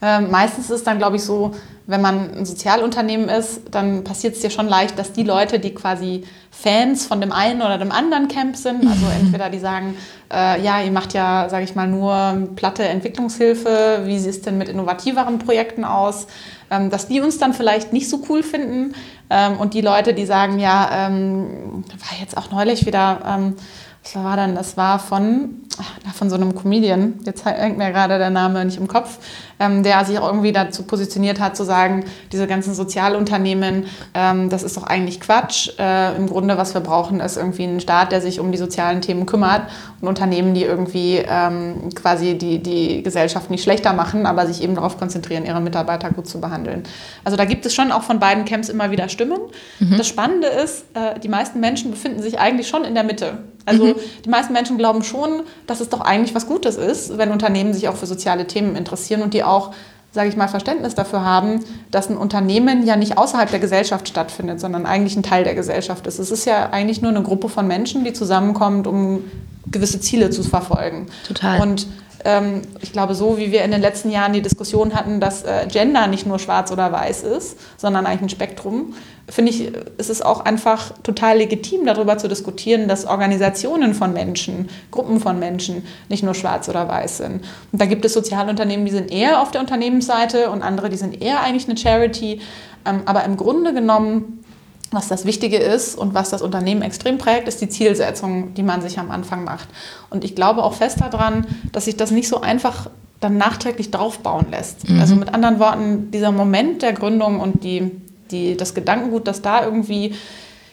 [0.04, 1.52] Ähm, meistens ist es dann, glaube ich, so,
[1.86, 5.76] wenn man ein Sozialunternehmen ist, dann passiert es dir schon leicht, dass die Leute, die
[5.76, 9.96] quasi Fans von dem einen oder dem anderen Camp sind, also entweder die sagen,
[10.34, 14.58] äh, ja, ihr macht ja, sage ich mal, nur platte Entwicklungshilfe, wie sieht es denn
[14.58, 16.26] mit innovativeren Projekten aus,
[16.90, 18.94] dass die uns dann vielleicht nicht so cool finden
[19.30, 23.56] ähm, und die Leute, die sagen, ja, ähm, war jetzt auch neulich wieder, ähm,
[24.04, 25.62] was war denn, das war von,
[26.13, 29.17] von so einem Comedian, jetzt hängt mir gerade der Name nicht im Kopf,
[29.60, 34.63] ähm, der sich auch irgendwie dazu positioniert hat, zu sagen, diese ganzen Sozialunternehmen, ähm, das
[34.63, 35.70] ist doch eigentlich Quatsch.
[35.78, 39.02] Äh, Im Grunde, was wir brauchen, ist irgendwie ein Staat, der sich um die sozialen
[39.02, 39.63] Themen kümmert
[40.02, 44.76] und Unternehmen, die irgendwie ähm, quasi die, die Gesellschaft nicht schlechter machen, aber sich eben
[44.76, 46.84] darauf konzentrieren, ihre Mitarbeiter gut zu behandeln.
[47.24, 49.39] Also da gibt es schon auch von beiden Camps immer wieder Stimmen.
[49.80, 49.98] Mhm.
[49.98, 53.39] Das Spannende ist, äh, die meisten Menschen befinden sich eigentlich schon in der Mitte.
[53.65, 53.96] Also mhm.
[54.26, 57.88] die meisten Menschen glauben schon, dass es doch eigentlich was Gutes ist, wenn Unternehmen sich
[57.88, 59.72] auch für soziale Themen interessieren und die auch,
[60.12, 64.60] sage ich mal, Verständnis dafür haben, dass ein Unternehmen ja nicht außerhalb der Gesellschaft stattfindet,
[64.60, 66.20] sondern eigentlich ein Teil der Gesellschaft ist.
[66.20, 69.24] Es ist ja eigentlich nur eine Gruppe von Menschen, die zusammenkommt, um
[69.66, 71.08] gewisse Ziele zu verfolgen.
[71.26, 71.62] Total.
[71.62, 71.88] Und
[72.26, 75.68] ähm, ich glaube, so wie wir in den letzten Jahren die Diskussion hatten, dass äh,
[75.68, 78.94] Gender nicht nur schwarz oder weiß ist, sondern eigentlich ein Spektrum,
[79.30, 84.70] finde ich, ist es auch einfach total legitim, darüber zu diskutieren, dass Organisationen von Menschen,
[84.92, 87.44] Gruppen von Menschen nicht nur schwarz oder weiß sind.
[87.72, 91.22] Und da gibt es Sozialunternehmen, die sind eher auf der Unternehmensseite und andere, die sind
[91.22, 92.42] eher eigentlich eine Charity.
[92.86, 94.41] Ähm, aber im Grunde genommen
[94.92, 98.82] was das Wichtige ist und was das Unternehmen extrem prägt, ist die Zielsetzung, die man
[98.82, 99.70] sich am Anfang macht.
[100.10, 102.90] Und ich glaube auch fest daran, dass sich das nicht so einfach
[103.22, 104.90] dann nachträglich draufbauen lässt.
[104.90, 105.00] Mhm.
[105.00, 107.90] Also mit anderen Worten, dieser Moment der Gründung und die,
[108.32, 110.14] die, das Gedankengut, das da irgendwie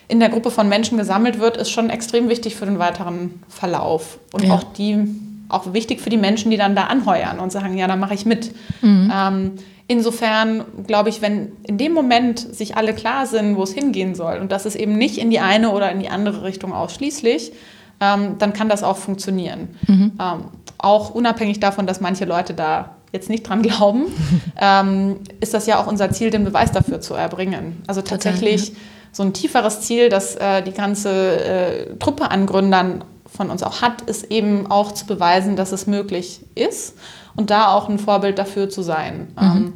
[0.09, 4.19] in der Gruppe von Menschen gesammelt wird, ist schon extrem wichtig für den weiteren Verlauf.
[4.33, 4.55] Und ja.
[4.55, 5.07] auch die
[5.49, 8.27] auch wichtig für die Menschen, die dann da anheuern und sagen, ja, dann mache ich
[8.27, 8.55] mit.
[8.83, 9.13] Mhm.
[9.15, 9.53] Ähm,
[9.87, 14.39] insofern glaube ich, wenn in dem Moment sich alle klar sind, wo es hingehen soll
[14.39, 17.53] und das ist eben nicht in die eine oder in die andere Richtung ausschließlich,
[18.01, 19.69] ähm, dann kann das auch funktionieren.
[19.87, 20.13] Mhm.
[20.21, 20.45] Ähm,
[20.77, 24.05] auch unabhängig davon, dass manche Leute da jetzt nicht dran glauben,
[24.61, 27.83] ähm, ist das ja auch unser Ziel, den Beweis dafür zu erbringen.
[27.87, 29.13] Also tatsächlich Total, ja.
[29.13, 33.83] so ein tieferes Ziel, das äh, die ganze äh, Truppe an Gründern von uns auch
[33.83, 36.95] hat, ist eben auch zu beweisen, dass es möglich ist
[37.37, 39.29] und da auch ein Vorbild dafür zu sein.
[39.39, 39.43] Mhm.
[39.43, 39.73] Ähm,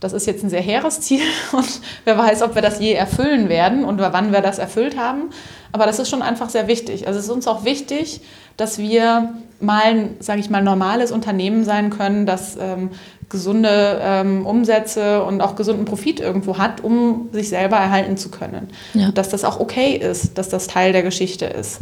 [0.00, 1.22] das ist jetzt ein sehr hehres Ziel
[1.52, 5.30] und wer weiß, ob wir das je erfüllen werden und wann wir das erfüllt haben.
[5.72, 7.06] Aber das ist schon einfach sehr wichtig.
[7.06, 8.22] Also es ist uns auch wichtig,
[8.56, 12.90] dass wir mal ein, sage ich mal, normales Unternehmen sein können, das ähm,
[13.28, 18.68] gesunde ähm, Umsätze und auch gesunden Profit irgendwo hat, um sich selber erhalten zu können.
[18.94, 19.12] Ja.
[19.12, 21.80] Dass das auch okay ist, dass das Teil der Geschichte ist.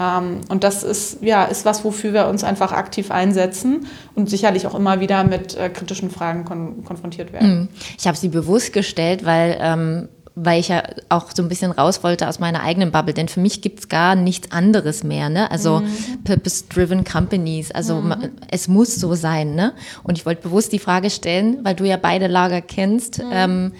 [0.00, 4.66] Ähm, und das ist, ja, ist was, wofür wir uns einfach aktiv einsetzen und sicherlich
[4.66, 7.50] auch immer wieder mit äh, kritischen Fragen kon konfrontiert werden.
[7.50, 7.68] Hm.
[7.98, 10.08] Ich habe sie bewusst gestellt, weil ähm
[10.44, 13.40] weil ich ja auch so ein bisschen raus wollte aus meiner eigenen Bubble, denn für
[13.40, 15.50] mich gibt es gar nichts anderes mehr, ne?
[15.50, 16.22] Also mhm.
[16.24, 18.30] Purpose-Driven Companies, also mhm.
[18.50, 19.72] es muss so sein, ne?
[20.04, 23.30] Und ich wollte bewusst die Frage stellen, weil du ja beide Lager kennst, mhm.
[23.32, 23.72] ähm,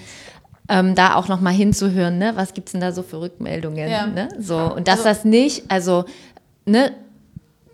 [0.68, 2.32] ähm, da auch noch mal hinzuhören, ne?
[2.34, 3.88] was gibt's denn da so für Rückmeldungen?
[3.88, 4.06] Ja.
[4.06, 4.28] Ne?
[4.38, 6.04] So, und dass also, das nicht, also
[6.66, 6.92] ne,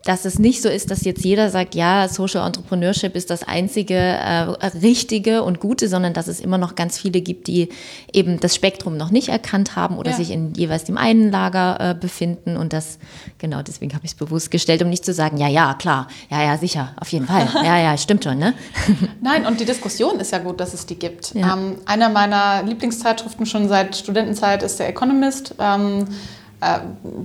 [0.04, 3.94] dass es nicht so ist, dass jetzt jeder sagt, ja, Social Entrepreneurship ist das einzige
[3.94, 4.42] äh,
[4.82, 7.70] richtige und gute, sondern dass es immer noch ganz viele gibt, die
[8.12, 10.16] eben das Spektrum noch nicht erkannt haben oder ja.
[10.16, 12.56] sich in jeweils dem einen Lager äh, befinden.
[12.56, 12.98] Und das,
[13.38, 16.42] genau, deswegen habe ich es bewusst gestellt, um nicht zu sagen, ja, ja, klar, ja,
[16.42, 17.48] ja, sicher, auf jeden Fall.
[17.64, 18.52] Ja, ja, stimmt schon, ne?
[19.22, 21.34] Nein, und die Diskussion ist ja gut, dass es die gibt.
[21.34, 21.54] Ja.
[21.54, 25.54] Ähm, einer meiner Lieblingszeitschriften schon seit Studentenzeit ist der Economist.
[25.58, 26.06] Ähm, äh,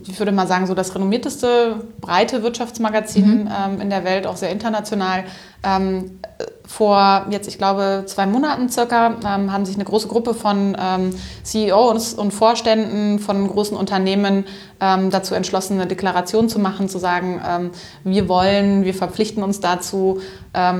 [0.07, 3.49] ich würde mal sagen, so das renommierteste breite Wirtschaftsmagazin mhm.
[3.49, 5.23] ähm, in der Welt, auch sehr international.
[5.63, 6.19] Ähm,
[6.65, 11.15] vor jetzt, ich glaube, zwei Monaten circa ähm, haben sich eine große Gruppe von ähm,
[11.43, 14.45] CEOs und Vorständen von großen Unternehmen
[14.79, 17.71] ähm, dazu entschlossen, eine Deklaration zu machen, zu sagen, ähm,
[18.03, 20.21] wir wollen, wir verpflichten uns dazu,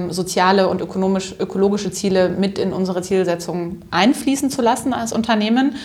[0.10, 5.76] soziale und ökonomisch, ökologische Ziele mit in unsere Zielsetzung einfließen zu lassen als Unternehmen.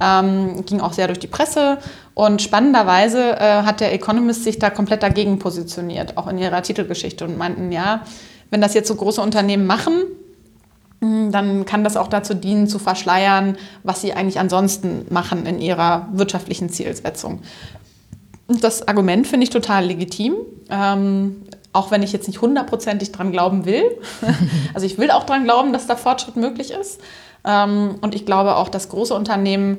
[0.00, 1.78] Ähm, ging auch sehr durch die Presse.
[2.14, 7.24] Und spannenderweise äh, hat der Economist sich da komplett dagegen positioniert, auch in ihrer Titelgeschichte
[7.24, 8.02] und meinten, ja,
[8.50, 10.02] wenn das jetzt so große Unternehmen machen,
[11.00, 15.60] hm, dann kann das auch dazu dienen, zu verschleiern, was sie eigentlich ansonsten machen in
[15.60, 17.40] ihrer wirtschaftlichen Zielsetzung.
[18.46, 20.34] Und das Argument finde ich total legitim.
[20.70, 21.42] Ähm,
[21.74, 23.82] auch wenn ich jetzt nicht hundertprozentig dran glauben will.
[24.74, 27.00] also ich will auch dran glauben, dass da Fortschritt möglich ist.
[27.44, 29.78] Ähm, und ich glaube auch, dass große Unternehmen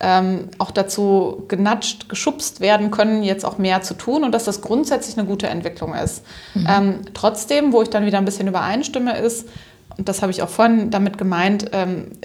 [0.00, 4.60] ähm, auch dazu genatscht, geschubst werden können, jetzt auch mehr zu tun und dass das
[4.60, 6.24] grundsätzlich eine gute Entwicklung ist.
[6.54, 6.66] Mhm.
[6.68, 9.48] Ähm, trotzdem, wo ich dann wieder ein bisschen übereinstimme, ist,
[9.96, 11.70] und das habe ich auch vorhin damit gemeint,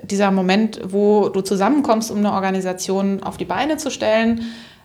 [0.01, 4.41] dieser Moment, wo du zusammenkommst, um eine Organisation auf die Beine zu stellen,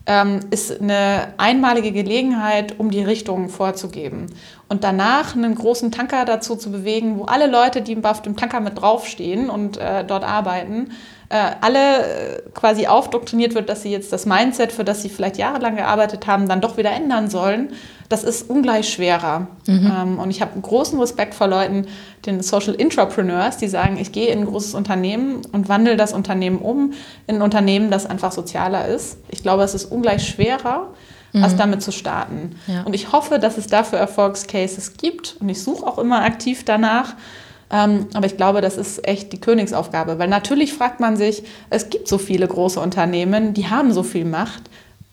[0.07, 4.27] ähm, ist eine einmalige Gelegenheit, um die Richtung vorzugeben.
[4.69, 8.61] Und danach einen großen Tanker dazu zu bewegen, wo alle Leute, die auf dem Tanker
[8.61, 10.91] mit draufstehen und äh, dort arbeiten,
[11.39, 15.77] alle äh, quasi aufdoktriniert wird, dass sie jetzt das Mindset, für das sie vielleicht jahrelang
[15.77, 17.71] gearbeitet haben, dann doch wieder ändern sollen,
[18.09, 19.49] das ist ungleich schwerer.
[19.67, 19.93] Mhm.
[19.93, 21.87] Ähm, und ich habe großen Respekt vor Leuten,
[22.27, 26.59] den Social Entrepreneurs, die sagen, ich gehe in ein großes Unternehmen und wandle das Unternehmen
[26.59, 26.93] um
[27.27, 29.19] in ein Unternehmen, das einfach sozialer ist.
[29.29, 30.89] Ich glaube, es ist ungleich schwerer,
[31.33, 31.43] mhm.
[31.43, 32.57] als damit zu starten.
[32.67, 32.83] Ja.
[32.83, 35.37] Und ich hoffe, dass es dafür Erfolgscases gibt.
[35.41, 37.15] Und ich suche auch immer aktiv danach.
[37.75, 41.91] Ähm, aber ich glaube, das ist echt die Königsaufgabe, weil natürlich fragt man sich, es
[41.91, 44.63] gibt so viele große Unternehmen, die haben so viel Macht.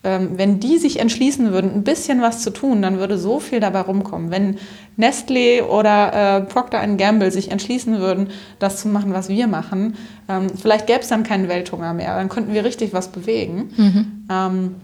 [0.03, 3.59] Ähm, wenn die sich entschließen würden, ein bisschen was zu tun, dann würde so viel
[3.59, 4.31] dabei rumkommen.
[4.31, 4.57] Wenn
[4.97, 9.95] Nestlé oder äh, Procter Gamble sich entschließen würden, das zu machen, was wir machen,
[10.29, 12.15] ähm, vielleicht gäbe es dann keinen Welthunger mehr.
[12.15, 13.73] Dann könnten wir richtig was bewegen.
[13.77, 14.27] Mhm.
[14.31, 14.75] Ähm,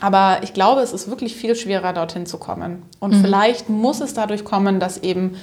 [0.00, 2.82] aber ich glaube, es ist wirklich viel schwerer, dorthin zu kommen.
[2.98, 3.20] Und mhm.
[3.22, 5.36] vielleicht muss es dadurch kommen, dass eben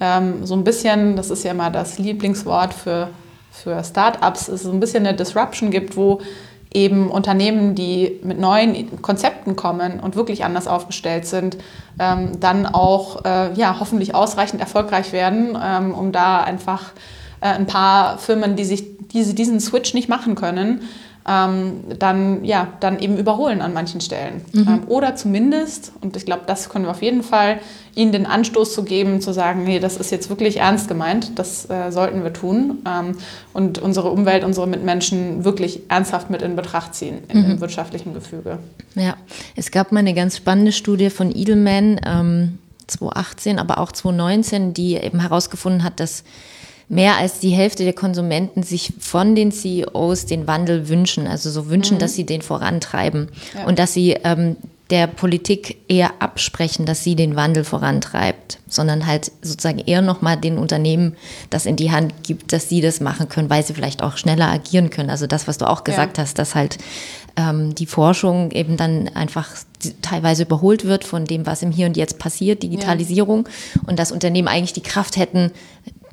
[0.00, 3.08] ähm, so ein bisschen, das ist ja immer das Lieblingswort für,
[3.52, 6.20] für Startups, es so ein bisschen eine Disruption gibt, wo
[6.72, 11.56] eben Unternehmen, die mit neuen Konzepten kommen und wirklich anders aufgestellt sind,
[11.98, 16.92] ähm, dann auch äh, ja, hoffentlich ausreichend erfolgreich werden, ähm, um da einfach
[17.40, 20.82] äh, ein paar Firmen, die sich diese, diesen Switch nicht machen können,
[21.28, 24.42] ähm, dann, ja, dann eben überholen an manchen Stellen.
[24.52, 24.68] Mhm.
[24.68, 27.60] Ähm, oder zumindest, und ich glaube, das können wir auf jeden Fall,
[27.94, 31.68] ihnen den Anstoß zu geben, zu sagen, nee, das ist jetzt wirklich ernst gemeint, das
[31.68, 33.16] äh, sollten wir tun ähm,
[33.52, 37.50] und unsere Umwelt, unsere Mitmenschen wirklich ernsthaft mit in Betracht ziehen in, mhm.
[37.52, 38.58] im wirtschaftlichen Gefüge.
[38.94, 39.16] Ja,
[39.56, 44.96] es gab mal eine ganz spannende Studie von Edelman, ähm, 2018, aber auch 2019, die
[44.96, 46.24] eben herausgefunden hat, dass
[46.90, 51.70] mehr als die Hälfte der Konsumenten sich von den CEOs den Wandel wünschen, also so
[51.70, 52.00] wünschen, mhm.
[52.00, 53.64] dass sie den vorantreiben ja.
[53.64, 54.56] und dass sie ähm,
[54.90, 60.58] der Politik eher absprechen, dass sie den Wandel vorantreibt, sondern halt sozusagen eher nochmal den
[60.58, 61.14] Unternehmen
[61.48, 64.50] das in die Hand gibt, dass sie das machen können, weil sie vielleicht auch schneller
[64.50, 65.10] agieren können.
[65.10, 66.24] Also das, was du auch gesagt ja.
[66.24, 66.78] hast, dass halt
[67.36, 69.48] ähm, die Forschung eben dann einfach
[70.02, 73.82] teilweise überholt wird von dem, was im Hier und Jetzt passiert, Digitalisierung, ja.
[73.86, 75.52] und dass Unternehmen eigentlich die Kraft hätten,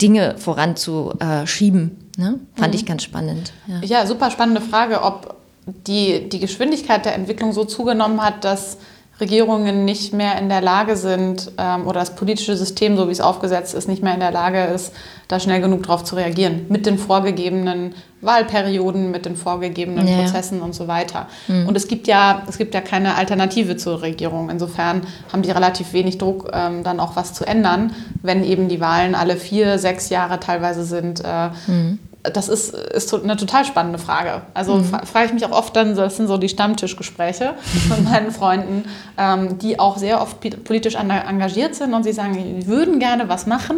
[0.01, 2.09] Dinge voranzuschieben.
[2.17, 2.39] Ne?
[2.55, 2.79] Fand mhm.
[2.79, 3.53] ich ganz spannend.
[3.67, 3.81] Ja.
[3.83, 8.77] ja, super spannende Frage, ob die, die Geschwindigkeit der Entwicklung so zugenommen hat, dass
[9.19, 13.21] Regierungen nicht mehr in der Lage sind ähm, oder das politische System, so wie es
[13.21, 14.93] aufgesetzt ist, nicht mehr in der Lage ist,
[15.27, 16.67] da schnell genug drauf zu reagieren.
[16.69, 20.17] Mit den vorgegebenen Wahlperioden, mit den vorgegebenen ja.
[20.17, 21.27] Prozessen und so weiter.
[21.47, 21.67] Mhm.
[21.67, 24.49] Und es gibt, ja, es gibt ja keine Alternative zur Regierung.
[24.49, 25.01] Insofern
[25.31, 29.15] haben die relativ wenig Druck, ähm, dann auch was zu ändern, wenn eben die Wahlen
[29.15, 31.23] alle vier, sechs Jahre teilweise sind.
[31.25, 31.99] Äh, mhm
[32.33, 34.41] das ist, ist eine total spannende Frage.
[34.53, 34.85] Also mhm.
[34.85, 37.53] frage ich mich auch oft dann, das sind so die Stammtischgespräche
[37.87, 38.85] von meinen Freunden,
[39.17, 43.45] ähm, die auch sehr oft politisch engagiert sind und sie sagen, sie würden gerne was
[43.45, 43.77] machen,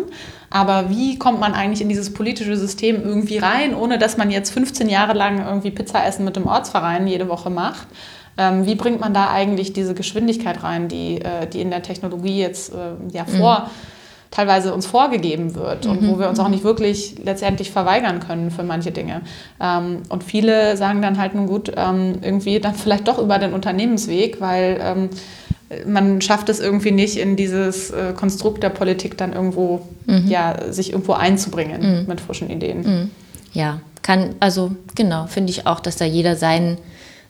[0.50, 4.52] aber wie kommt man eigentlich in dieses politische System irgendwie rein, ohne dass man jetzt
[4.52, 7.88] 15 Jahre lang irgendwie Pizza essen mit dem Ortsverein jede Woche macht?
[8.38, 12.40] Ähm, wie bringt man da eigentlich diese Geschwindigkeit rein, die, äh, die in der Technologie
[12.40, 13.66] jetzt äh, ja vor...
[13.66, 13.99] Mhm
[14.32, 16.10] teilweise uns vorgegeben wird und mhm.
[16.10, 19.22] wo wir uns auch nicht wirklich letztendlich verweigern können für manche Dinge.
[19.60, 23.54] Ähm, und viele sagen dann halt nun gut, ähm, irgendwie dann vielleicht doch über den
[23.54, 25.10] Unternehmensweg, weil ähm,
[25.86, 30.28] man schafft es irgendwie nicht in dieses äh, Konstrukt der Politik dann irgendwo, mhm.
[30.28, 32.08] ja, sich irgendwo einzubringen mhm.
[32.08, 32.82] mit frischen Ideen.
[32.82, 33.12] Mhm.
[33.54, 36.78] Ja, kann, also genau, finde ich auch, dass da jeder sein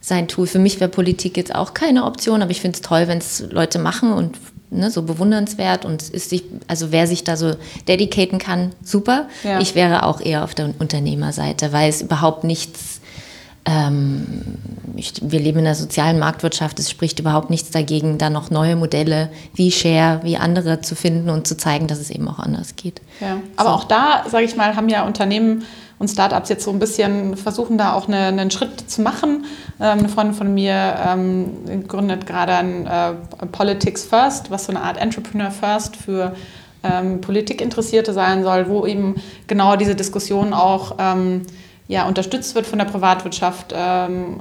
[0.02, 0.48] sein Tool.
[0.48, 3.44] Für mich wäre Politik jetzt auch keine Option, aber ich finde es toll, wenn es
[3.50, 4.38] Leute machen und
[4.72, 7.56] ne, so bewundernswert und ist sich, also wer sich da so
[7.88, 9.28] dedicaten kann, super.
[9.44, 9.60] Ja.
[9.60, 13.02] Ich wäre auch eher auf der Unternehmerseite, weil es überhaupt nichts,
[13.66, 14.58] ähm,
[14.96, 18.76] ich, wir leben in einer sozialen Marktwirtschaft, es spricht überhaupt nichts dagegen, da noch neue
[18.76, 22.76] Modelle wie Share, wie andere zu finden und zu zeigen, dass es eben auch anders
[22.76, 23.02] geht.
[23.20, 23.38] Ja.
[23.56, 23.76] Aber so.
[23.76, 25.64] auch da, sage ich mal, haben ja Unternehmen
[26.00, 29.46] und Startups jetzt so ein bisschen versuchen, da auch eine, einen Schritt zu machen.
[29.80, 33.14] Ähm, eine Freundin von mir ähm, gründet gerade ein äh,
[33.52, 36.36] Politics First, was so eine Art Entrepreneur First für
[36.84, 39.16] ähm, Politikinteressierte sein soll, wo eben
[39.48, 41.44] genau diese Diskussion auch ähm,
[41.90, 44.40] ja, unterstützt wird von der Privatwirtschaft ähm,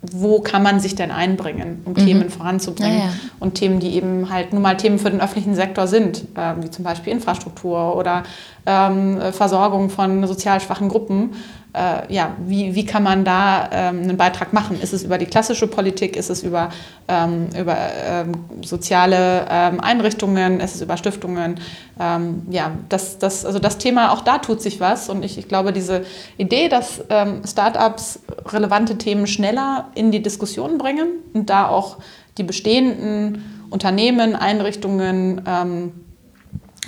[0.00, 1.96] wo kann man sich denn einbringen, um mhm.
[1.96, 2.98] Themen voranzubringen.
[2.98, 3.12] Ja, ja.
[3.40, 6.70] Und Themen, die eben halt nun mal Themen für den öffentlichen Sektor sind, äh, wie
[6.70, 8.22] zum Beispiel Infrastruktur oder
[8.64, 11.30] ähm, Versorgung von sozial schwachen Gruppen.
[11.74, 14.80] Äh, ja, wie, wie kann man da ähm, einen Beitrag machen?
[14.80, 16.16] Ist es über die klassische Politik?
[16.16, 16.70] Ist es über,
[17.08, 18.32] ähm, über ähm,
[18.64, 20.60] soziale ähm, Einrichtungen?
[20.60, 21.60] Ist es über Stiftungen?
[22.00, 25.10] Ähm, ja, das, das, also das Thema, auch da tut sich was.
[25.10, 26.04] Und ich, ich glaube, diese
[26.38, 31.98] Idee, dass ähm, Startups relevante Themen schneller in die Diskussion bringen und da auch
[32.38, 35.42] die bestehenden Unternehmen, Einrichtungen,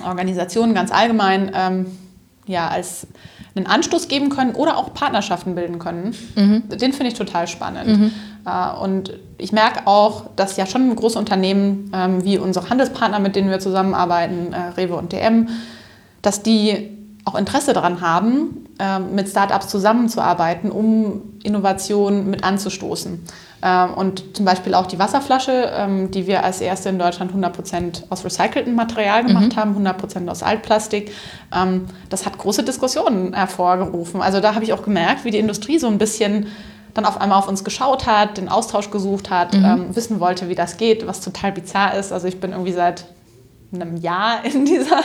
[0.01, 1.85] Organisationen ganz allgemein
[2.47, 3.05] ja, als
[3.55, 6.15] einen Anstoß geben können oder auch Partnerschaften bilden können.
[6.35, 6.69] Mhm.
[6.69, 7.87] Den finde ich total spannend.
[7.87, 8.11] Mhm.
[8.45, 13.35] Äh, und ich merke auch, dass ja schon große Unternehmen ähm, wie unsere Handelspartner, mit
[13.35, 15.49] denen wir zusammenarbeiten, äh, Rewe und DM,
[16.21, 23.23] dass die auch Interesse daran haben, ähm, mit Startups zusammenzuarbeiten, um Innovationen mit anzustoßen.
[23.63, 28.05] Ähm, und zum Beispiel auch die Wasserflasche, ähm, die wir als erste in Deutschland 100%
[28.09, 29.59] aus recyceltem Material gemacht mhm.
[29.59, 31.11] haben, 100% aus Altplastik.
[32.09, 34.21] Das hat große Diskussionen hervorgerufen.
[34.21, 36.47] Also da habe ich auch gemerkt, wie die Industrie so ein bisschen
[36.93, 39.93] dann auf einmal auf uns geschaut hat, den Austausch gesucht hat, mhm.
[39.93, 42.13] wissen wollte, wie das geht, was total bizarr ist.
[42.13, 43.05] Also ich bin irgendwie seit
[43.73, 45.01] einem Jahr in, dieser,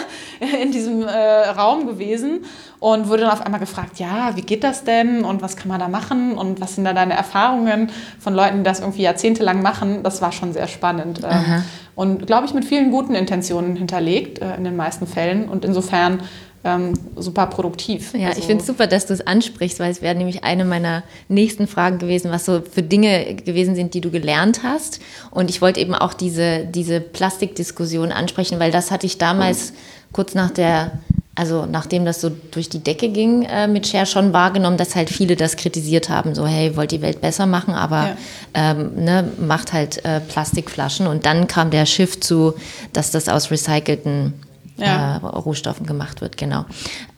[0.62, 2.44] in diesem äh, Raum gewesen
[2.78, 5.80] und wurde dann auf einmal gefragt, ja, wie geht das denn und was kann man
[5.80, 10.02] da machen und was sind da deine Erfahrungen von Leuten, die das irgendwie jahrzehntelang machen.
[10.02, 11.62] Das war schon sehr spannend ähm,
[11.96, 16.20] und, glaube ich, mit vielen guten Intentionen hinterlegt äh, in den meisten Fällen und insofern
[16.66, 18.12] ähm, super produktiv.
[18.14, 20.64] Ja, also ich finde es super, dass du es ansprichst, weil es wäre nämlich eine
[20.64, 25.00] meiner nächsten Fragen gewesen, was so für Dinge gewesen sind, die du gelernt hast.
[25.30, 29.76] Und ich wollte eben auch diese, diese Plastikdiskussion ansprechen, weil das hatte ich damals mhm.
[30.12, 30.98] kurz nach der
[31.38, 35.10] also nachdem das so durch die Decke ging äh, mit Share, schon wahrgenommen, dass halt
[35.10, 36.34] viele das kritisiert haben.
[36.34, 38.16] So, hey, wollt die Welt besser machen, aber ja.
[38.54, 41.06] ähm, ne, macht halt äh, Plastikflaschen.
[41.06, 42.54] Und dann kam der Shift zu,
[42.94, 44.32] dass das aus recycelten
[44.76, 45.16] ja.
[45.16, 46.64] äh, Rohstoffen gemacht wird, genau.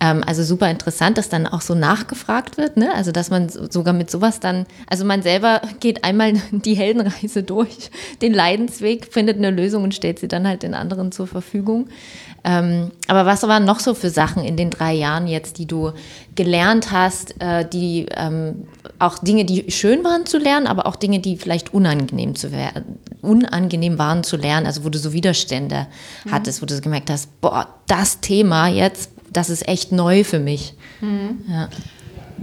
[0.00, 2.94] Ähm, also super interessant, dass dann auch so nachgefragt wird, ne?
[2.94, 7.90] Also dass man sogar mit sowas dann, also man selber geht einmal die Heldenreise durch,
[8.22, 11.88] den Leidensweg, findet eine Lösung und stellt sie dann halt den anderen zur Verfügung.
[12.44, 15.92] Ähm, aber was waren noch so für Sachen in den drei Jahren jetzt, die du
[16.36, 18.66] gelernt hast, äh, die ähm,
[18.98, 22.52] auch Dinge, die schön waren zu lernen, aber auch Dinge, die vielleicht unangenehm, zu
[23.22, 25.86] unangenehm waren zu lernen, also wo du so Widerstände
[26.24, 26.32] mhm.
[26.32, 30.38] hattest, wo du so gemerkt hast, boah, das Thema jetzt, das ist echt neu für
[30.38, 30.74] mich.
[31.00, 31.42] Mhm.
[31.48, 31.68] Ja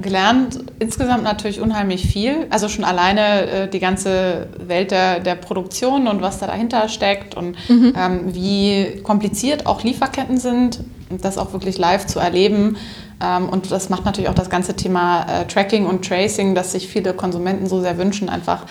[0.02, 2.48] gelernt insgesamt natürlich unheimlich viel.
[2.50, 7.36] Also schon alleine äh, die ganze Welt der, der Produktion und was da dahinter steckt
[7.36, 7.94] und mhm.
[7.98, 10.82] ähm, wie kompliziert auch Lieferketten sind.
[11.10, 12.78] Und das auch wirklich live zu erleben.
[13.24, 16.88] Ähm, und das macht natürlich auch das ganze Thema äh, Tracking und Tracing, das sich
[16.88, 18.66] viele Konsumenten so sehr wünschen, einfach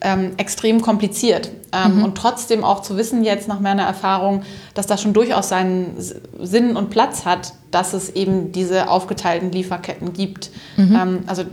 [0.00, 1.50] ähm, extrem kompliziert.
[1.72, 2.04] Ähm, mhm.
[2.04, 4.42] Und trotzdem auch zu wissen jetzt nach meiner Erfahrung,
[4.74, 5.94] dass das schon durchaus seinen
[6.38, 10.50] Sinn und Platz hat, dass es eben diese aufgeteilten Lieferketten gibt.
[10.76, 10.96] Mhm.
[10.96, 11.44] Ähm, also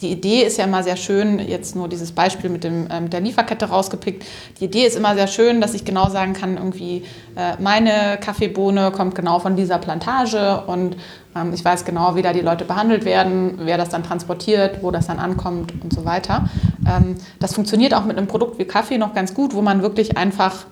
[0.00, 3.12] die Idee ist ja immer sehr schön, jetzt nur dieses Beispiel mit, dem, äh, mit
[3.12, 4.24] der Lieferkette rausgepickt.
[4.58, 7.04] Die Idee ist immer sehr schön, dass ich genau sagen kann, irgendwie
[7.36, 10.96] äh, meine Kaffeebohne kommt genau von dieser Plantage und
[11.36, 14.90] ähm, ich weiß genau, wie da die Leute behandelt werden, wer das dann transportiert, wo
[14.90, 16.48] das dann ankommt und so weiter.
[16.86, 20.16] Ähm, das funktioniert auch mit einem Produkt wie Kaffee noch ganz gut, wo man wirklich
[20.16, 20.64] einfach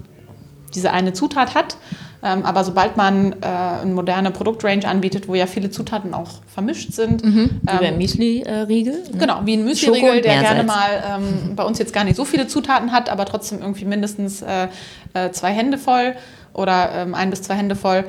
[0.75, 5.47] diese eine Zutat hat ähm, aber sobald man äh, eine moderne Produktrange anbietet, wo ja
[5.47, 7.25] viele Zutaten auch vermischt sind.
[7.25, 7.61] Mhm.
[7.63, 8.93] Wie beim ähm, Müsli-Riegel?
[8.93, 9.19] Ne?
[9.19, 12.47] Genau, wie ein Müsli-Riegel, der gerne mal ähm, bei uns jetzt gar nicht so viele
[12.47, 14.69] Zutaten hat, aber trotzdem irgendwie mindestens äh,
[15.15, 16.15] äh, zwei Hände voll
[16.53, 18.05] oder ähm, ein bis zwei Hände voll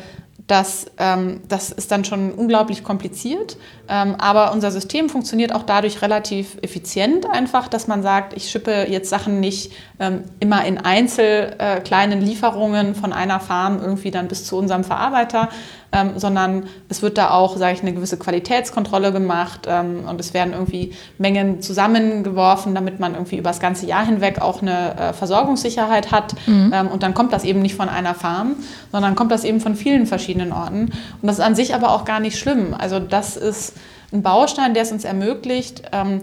[0.47, 3.57] das, ähm, das ist dann schon unglaublich kompliziert.
[3.89, 8.88] Ähm, aber unser System funktioniert auch dadurch relativ effizient einfach, dass man sagt, ich schippe
[8.89, 14.29] jetzt Sachen nicht ähm, immer in einzel äh, kleinen Lieferungen von einer Farm irgendwie dann
[14.29, 15.49] bis zu unserem Verarbeiter,
[15.91, 20.53] ähm, sondern es wird da auch, sage ich, eine gewisse Qualitätskontrolle gemacht und es werden
[20.53, 26.11] irgendwie Mengen zusammengeworfen, damit man irgendwie über das ganze Jahr hinweg auch eine äh, Versorgungssicherheit
[26.11, 26.36] hat.
[26.47, 26.73] Mhm.
[26.91, 28.55] Und dann kommt das eben nicht von einer Farm,
[28.91, 30.86] sondern kommt das eben von vielen verschiedenen Orten.
[30.86, 32.75] Und das ist an sich aber auch gar nicht schlimm.
[32.77, 33.73] Also das ist
[34.14, 36.22] ein Baustein, der es uns ermöglicht, ähm,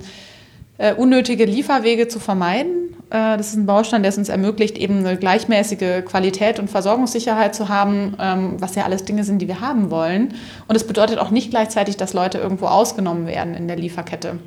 [0.78, 2.97] äh, unnötige Lieferwege zu vermeiden.
[3.11, 7.55] Äh, das ist ein Baustein, der es uns ermöglicht, eben eine gleichmäßige Qualität und Versorgungssicherheit
[7.55, 10.34] zu haben, ähm, was ja alles Dinge sind, die wir haben wollen.
[10.68, 14.38] Und es bedeutet auch nicht gleichzeitig, dass Leute irgendwo ausgenommen werden in der Lieferkette.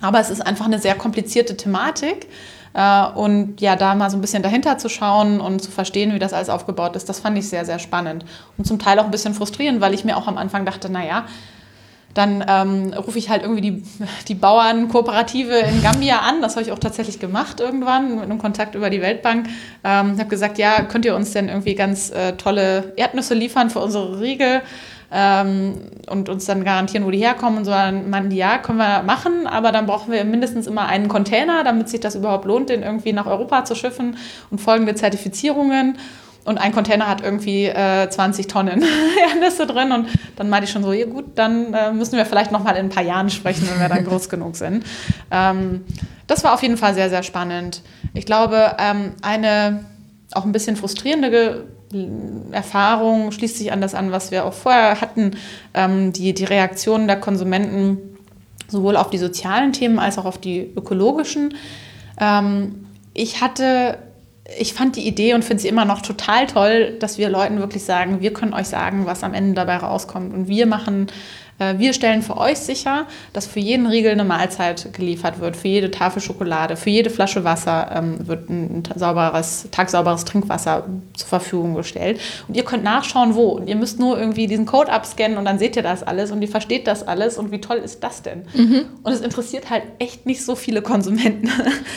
[0.00, 2.26] Aber es ist einfach eine sehr komplizierte Thematik.
[2.74, 6.18] Äh, und ja, da mal so ein bisschen dahinter zu schauen und zu verstehen, wie
[6.18, 8.24] das alles aufgebaut ist, das fand ich sehr, sehr spannend.
[8.58, 11.24] Und zum Teil auch ein bisschen frustrierend, weil ich mir auch am Anfang dachte, naja,
[12.14, 13.82] dann ähm, rufe ich halt irgendwie die,
[14.28, 16.40] die Bauernkooperative in Gambia an.
[16.40, 19.48] Das habe ich auch tatsächlich gemacht irgendwann mit einem Kontakt über die Weltbank.
[19.82, 23.80] Ähm, habe gesagt, ja, könnt ihr uns denn irgendwie ganz äh, tolle Erdnüsse liefern für
[23.80, 24.62] unsere Riegel
[25.12, 25.74] ähm,
[26.08, 27.70] und uns dann garantieren, wo die herkommen und so.
[27.72, 31.64] Dann meinten die, ja, können wir machen, aber dann brauchen wir mindestens immer einen Container,
[31.64, 34.16] damit sich das überhaupt lohnt, den irgendwie nach Europa zu schiffen
[34.50, 35.98] und folgende Zertifizierungen.
[36.44, 38.84] Und ein Container hat irgendwie äh, 20 Tonnen
[39.30, 39.92] Erdnüsse drin.
[39.92, 42.72] Und dann meinte ich schon so, ja gut, dann äh, müssen wir vielleicht noch mal
[42.72, 44.84] in ein paar Jahren sprechen, wenn wir dann groß genug sind.
[45.30, 45.84] Ähm,
[46.26, 47.82] das war auf jeden Fall sehr, sehr spannend.
[48.12, 49.84] Ich glaube, ähm, eine
[50.32, 51.66] auch ein bisschen frustrierende
[52.50, 55.36] Erfahrung schließt sich an das an, was wir auch vorher hatten.
[55.74, 57.98] Ähm, die, die Reaktionen der Konsumenten
[58.68, 61.54] sowohl auf die sozialen Themen als auch auf die ökologischen.
[62.18, 63.98] Ähm, ich hatte
[64.58, 67.84] ich fand die Idee und finde sie immer noch total toll, dass wir Leuten wirklich
[67.84, 70.34] sagen, wir können euch sagen, was am Ende dabei rauskommt.
[70.34, 71.06] Und wir machen
[71.58, 75.90] wir stellen für euch sicher, dass für jeden Riegel eine Mahlzeit geliefert wird, für jede
[75.90, 82.20] Tafel Schokolade, für jede Flasche Wasser ähm, wird ein sauberes, tagsauberes Trinkwasser zur Verfügung gestellt.
[82.48, 83.50] Und ihr könnt nachschauen, wo.
[83.50, 86.42] Und ihr müsst nur irgendwie diesen Code abscannen und dann seht ihr das alles und
[86.42, 87.38] ihr versteht das alles.
[87.38, 88.44] Und wie toll ist das denn?
[88.54, 88.86] Mhm.
[89.02, 91.48] Und es interessiert halt echt nicht so viele Konsumenten.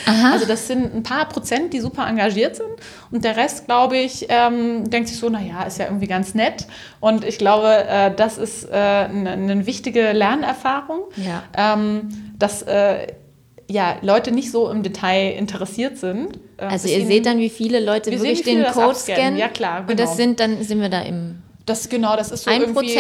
[0.06, 0.34] Aha.
[0.34, 2.70] Also das sind ein paar Prozent, die super engagiert sind.
[3.12, 6.68] Und der Rest, glaube ich, ähm, denkt sich so, naja, ist ja irgendwie ganz nett.
[7.00, 11.44] Und ich glaube, äh, das ist äh, eine eine wichtige Lernerfahrung, ja.
[11.56, 13.08] ähm, dass äh,
[13.70, 16.40] ja, Leute nicht so im Detail interessiert sind.
[16.58, 19.38] Äh, also ihr seht dann, wie viele Leute wirklich den Code scannen.
[19.38, 19.82] Ja, klar.
[19.82, 19.92] Genau.
[19.92, 20.18] Und das genau.
[20.18, 22.96] sind, dann sind wir da im das genau, das ist so ein irgendwie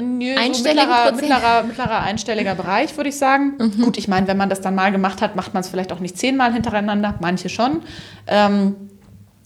[0.00, 3.54] nö, so mittlerer, mittlerer, mittlerer, einstelliger Bereich, würde ich sagen.
[3.58, 3.82] Mhm.
[3.82, 5.98] Gut, ich meine, wenn man das dann mal gemacht hat, macht man es vielleicht auch
[5.98, 7.82] nicht zehnmal hintereinander, manche schon.
[8.28, 8.76] Ähm,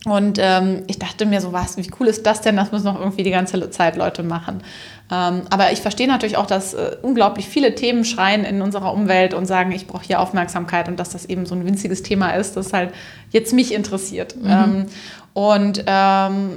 [0.07, 2.55] Und ähm, ich dachte mir so, was, wie cool ist das denn?
[2.55, 4.63] Das müssen noch irgendwie die ganze Zeit Leute machen.
[5.11, 9.35] Ähm, aber ich verstehe natürlich auch, dass äh, unglaublich viele Themen schreien in unserer Umwelt
[9.35, 12.57] und sagen, ich brauche hier Aufmerksamkeit und dass das eben so ein winziges Thema ist,
[12.57, 12.93] das halt
[13.31, 14.37] jetzt mich interessiert.
[14.37, 14.49] Mhm.
[14.49, 14.87] Ähm,
[15.35, 16.51] und ähm,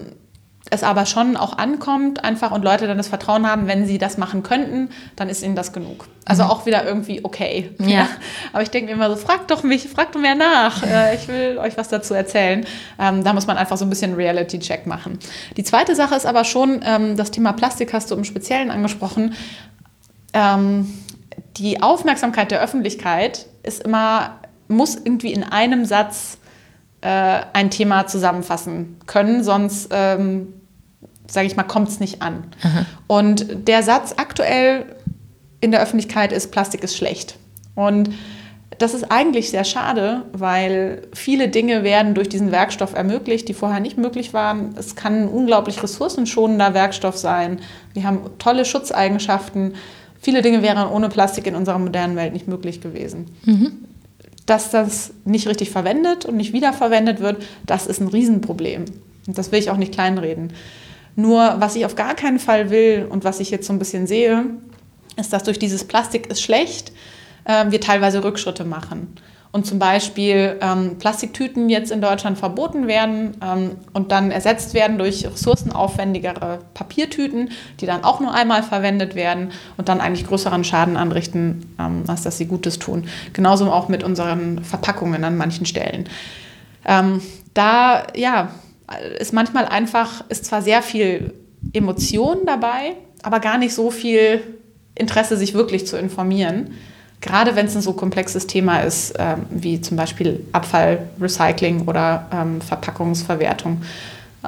[0.70, 4.18] es aber schon auch ankommt einfach und Leute dann das Vertrauen haben, wenn sie das
[4.18, 6.08] machen könnten, dann ist ihnen das genug.
[6.26, 6.50] Also mhm.
[6.50, 7.72] auch wieder irgendwie okay.
[7.80, 7.88] Ja.
[7.88, 8.08] ja.
[8.54, 10.84] Aber ich denke mir immer so, fragt doch mich, fragt doch mehr nach.
[10.90, 12.66] Äh, ich will euch was dazu erzählen.
[12.98, 15.20] Ähm, da muss man einfach so ein bisschen Reality-Check machen.
[15.56, 19.36] Die zweite Sache ist aber schon, ähm, das Thema Plastik hast du im Speziellen angesprochen.
[20.34, 20.92] Ähm,
[21.58, 26.40] die Aufmerksamkeit der Öffentlichkeit ist immer, muss irgendwie in einem Satz
[27.02, 30.54] äh, ein Thema zusammenfassen können, sonst ähm,
[31.30, 32.44] sage ich mal, kommt es nicht an.
[32.64, 32.86] Aha.
[33.08, 34.86] Und der Satz aktuell
[35.62, 37.36] in der Öffentlichkeit ist, Plastik ist schlecht.
[37.76, 38.10] Und
[38.78, 43.80] das ist eigentlich sehr schade, weil viele Dinge werden durch diesen Werkstoff ermöglicht, die vorher
[43.80, 44.74] nicht möglich waren.
[44.78, 47.60] Es kann ein unglaublich ressourcenschonender Werkstoff sein.
[47.94, 49.74] Wir haben tolle Schutzeigenschaften.
[50.22, 53.26] Viele Dinge wären ohne Plastik in unserer modernen Welt nicht möglich gewesen.
[53.44, 53.72] Mhm.
[54.46, 58.86] Dass das nicht richtig verwendet und nicht wiederverwendet wird, das ist ein Riesenproblem.
[59.28, 60.54] Und das will ich auch nicht kleinreden.
[61.16, 64.08] Nur was ich auf gar keinen Fall will und was ich jetzt so ein bisschen
[64.08, 64.46] sehe,
[65.18, 66.92] ist, dass durch dieses Plastik ist schlecht,
[67.46, 69.16] äh, wir teilweise Rückschritte machen.
[69.52, 75.00] Und zum Beispiel ähm, Plastiktüten jetzt in Deutschland verboten werden ähm, und dann ersetzt werden
[75.00, 77.50] durch ressourcenaufwendigere Papiertüten,
[77.80, 82.22] die dann auch nur einmal verwendet werden und dann eigentlich größeren Schaden anrichten, ähm, als
[82.22, 83.08] dass sie Gutes tun.
[83.34, 86.08] Genauso auch mit unseren Verpackungen an manchen Stellen.
[86.86, 87.20] Ähm,
[87.56, 88.52] da, ja,
[89.20, 91.34] ist manchmal einfach, ist zwar sehr viel
[91.74, 94.42] Emotion dabei, aber gar nicht so viel
[94.96, 96.72] Interesse, sich wirklich zu informieren.
[97.22, 102.62] Gerade wenn es ein so komplexes Thema ist, ähm, wie zum Beispiel Abfallrecycling oder ähm,
[102.62, 103.82] Verpackungsverwertung.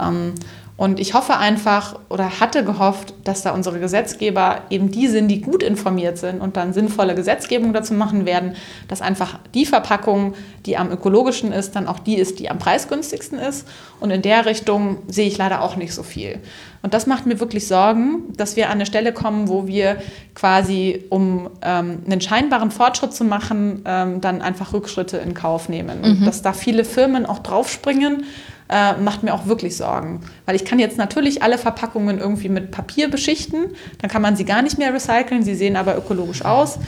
[0.01, 0.33] Ähm,
[0.81, 5.39] und ich hoffe einfach oder hatte gehofft, dass da unsere Gesetzgeber eben die sind, die
[5.39, 8.55] gut informiert sind und dann sinnvolle Gesetzgebung dazu machen werden,
[8.87, 10.33] dass einfach die Verpackung,
[10.65, 13.67] die am ökologischen ist, dann auch die ist, die am preisgünstigsten ist.
[13.99, 16.39] Und in der Richtung sehe ich leider auch nicht so viel.
[16.81, 19.97] Und das macht mir wirklich Sorgen, dass wir an eine Stelle kommen, wo wir
[20.33, 25.99] quasi, um ähm, einen scheinbaren Fortschritt zu machen, ähm, dann einfach Rückschritte in Kauf nehmen.
[25.99, 26.05] Mhm.
[26.05, 28.23] Und dass da viele Firmen auch draufspringen
[28.71, 30.21] äh, macht mir auch wirklich Sorgen.
[30.45, 34.45] Weil ich kann jetzt natürlich alle Verpackungen irgendwie mit Papier beschichten, dann kann man sie
[34.45, 36.79] gar nicht mehr recyceln, sie sehen aber ökologisch aus.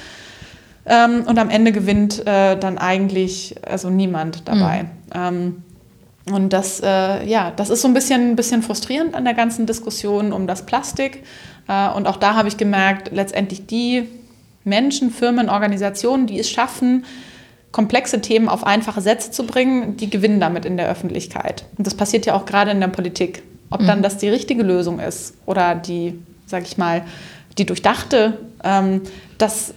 [0.85, 4.83] Ähm, und am Ende gewinnt äh, dann eigentlich also niemand dabei.
[4.83, 4.89] Mhm.
[5.13, 5.63] Ähm,
[6.31, 10.31] und das, äh, ja, das ist so ein bisschen, bisschen frustrierend an der ganzen Diskussion
[10.31, 11.23] um das Plastik.
[11.67, 14.07] Äh, und auch da habe ich gemerkt, letztendlich die
[14.63, 17.03] Menschen, Firmen, Organisationen, die es schaffen,
[17.73, 21.65] komplexe Themen auf einfache Sätze zu bringen, die gewinnen damit in der Öffentlichkeit.
[21.77, 23.43] Und das passiert ja auch gerade in der Politik.
[23.69, 23.87] Ob mhm.
[23.87, 27.01] dann das die richtige Lösung ist oder die, sag ich mal,
[27.57, 29.01] die durchdachte, ähm,
[29.39, 29.73] das,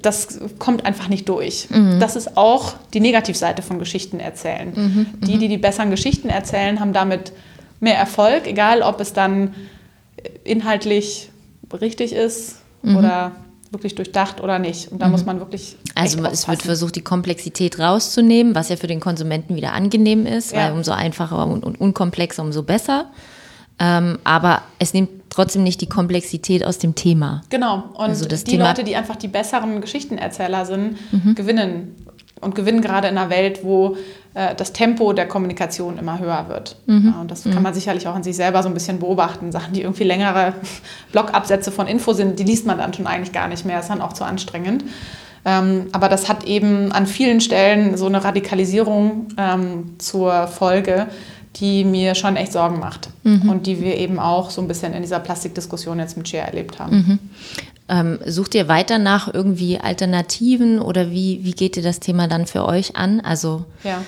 [0.00, 1.68] das kommt einfach nicht durch.
[1.70, 1.98] Mhm.
[1.98, 4.72] Das ist auch die Negativseite von Geschichten erzählen.
[4.74, 5.06] Mhm.
[5.22, 7.32] Die, die die besseren Geschichten erzählen, haben damit
[7.80, 9.54] mehr Erfolg, egal ob es dann
[10.44, 11.30] inhaltlich
[11.72, 12.96] richtig ist mhm.
[12.98, 13.32] oder
[13.74, 14.90] wirklich durchdacht oder nicht.
[14.90, 15.12] Und da mhm.
[15.12, 15.76] muss man wirklich.
[15.94, 20.52] Also es wird versucht, die Komplexität rauszunehmen, was ja für den Konsumenten wieder angenehm ist,
[20.52, 20.58] ja.
[20.58, 23.10] weil umso einfacher und, und unkomplexer, umso besser.
[23.78, 27.42] Ähm, aber es nimmt trotzdem nicht die Komplexität aus dem Thema.
[27.50, 27.84] Genau.
[27.94, 31.34] Und also die Thema Leute, die einfach die besseren Geschichtenerzähler sind, mhm.
[31.34, 31.96] gewinnen.
[32.40, 33.96] Und gewinnen gerade in einer Welt, wo
[34.34, 36.76] äh, das Tempo der Kommunikation immer höher wird.
[36.86, 37.12] Mhm.
[37.14, 37.62] Ja, und das kann mhm.
[37.62, 39.52] man sicherlich auch an sich selber so ein bisschen beobachten.
[39.52, 40.54] Sachen, die irgendwie längere
[41.12, 43.80] Blockabsätze von Info sind, die liest man dann schon eigentlich gar nicht mehr.
[43.80, 44.84] Ist dann auch zu anstrengend.
[45.44, 51.06] Ähm, aber das hat eben an vielen Stellen so eine Radikalisierung ähm, zur Folge,
[51.56, 53.48] die mir schon echt Sorgen macht mhm.
[53.48, 56.78] und die wir eben auch so ein bisschen in dieser Plastikdiskussion jetzt mit Share erlebt
[56.78, 56.96] haben.
[56.96, 57.18] Mhm.
[57.88, 62.46] Ähm, sucht ihr weiter nach irgendwie Alternativen oder wie, wie geht ihr das Thema dann
[62.46, 63.20] für euch an?
[63.20, 64.02] Also ja.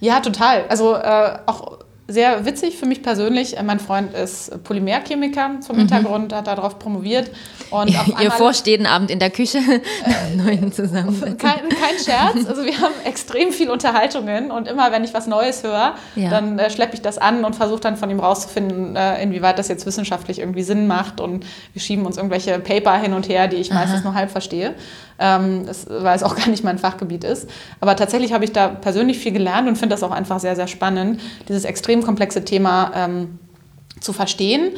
[0.00, 0.64] Ja, total.
[0.68, 1.78] Also äh, auch
[2.10, 3.58] sehr witzig für mich persönlich.
[3.58, 5.80] Äh, mein Freund ist Polymerchemiker vom mhm.
[5.80, 7.30] Hintergrund, hat darauf promoviert.
[7.70, 7.90] Und
[8.20, 11.36] Ihr vorsteht einen Abend in der Küche, äh, neuen zusammen.
[11.36, 12.46] Kein, kein Scherz.
[12.48, 16.30] Also wir haben extrem viel Unterhaltungen und immer, wenn ich was Neues höre, ja.
[16.30, 19.68] dann äh, schleppe ich das an und versuche dann von ihm rauszufinden, äh, inwieweit das
[19.68, 21.20] jetzt wissenschaftlich irgendwie Sinn macht.
[21.20, 21.44] Und
[21.74, 23.80] wir schieben uns irgendwelche Paper hin und her, die ich Aha.
[23.80, 24.74] meistens nur halb verstehe
[25.18, 27.48] ähm, das, weil es auch gar nicht mein Fachgebiet ist.
[27.80, 30.68] Aber tatsächlich habe ich da persönlich viel gelernt und finde das auch einfach sehr, sehr
[30.68, 33.38] spannend, dieses extrem komplexe Thema ähm,
[34.00, 34.72] zu verstehen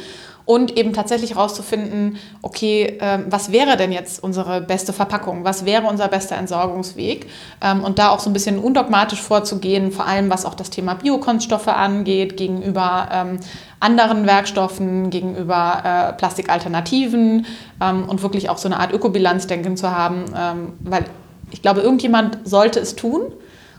[0.51, 5.87] und eben tatsächlich herauszufinden, okay, äh, was wäre denn jetzt unsere beste Verpackung, was wäre
[5.87, 7.27] unser bester Entsorgungsweg?
[7.61, 10.95] Ähm, und da auch so ein bisschen undogmatisch vorzugehen, vor allem was auch das Thema
[10.95, 13.39] Biokunststoffe angeht, gegenüber ähm,
[13.79, 17.45] anderen Werkstoffen, gegenüber äh, Plastikalternativen
[17.81, 21.05] ähm, und wirklich auch so eine Art Ökobilanzdenken zu haben, ähm, weil
[21.51, 23.21] ich glaube, irgendjemand sollte es tun.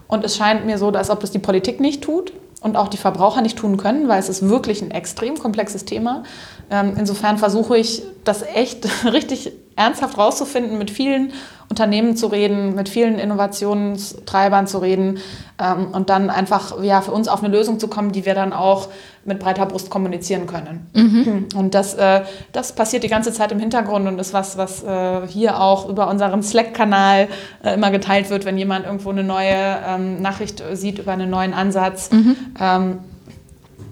[0.09, 2.33] Und es scheint mir so, als ob das die Politik nicht tut
[2.63, 6.23] und auch die Verbraucher nicht tun können, weil es ist wirklich ein extrem komplexes Thema.
[6.71, 11.33] Ähm, insofern versuche ich, das echt richtig ernsthaft rauszufinden, mit vielen
[11.73, 15.21] Unternehmen zu reden, mit vielen Innovationstreibern zu reden
[15.59, 18.53] ähm, und dann einfach ja, für uns auf eine Lösung zu kommen, die wir dann
[18.53, 18.89] auch
[19.25, 20.87] mit breiter Brust kommunizieren können.
[20.93, 21.49] Mhm.
[21.57, 25.27] Und das, äh, das passiert die ganze Zeit im Hintergrund und ist was, was äh,
[25.27, 27.29] hier auch über unseren Slack-Kanal
[27.65, 31.55] äh, immer geteilt wird, wenn jemand irgendwo eine neue ähm, Nachricht sieht über einen neuen
[31.55, 32.11] Ansatz.
[32.11, 32.37] Mhm.
[32.61, 32.99] Ähm,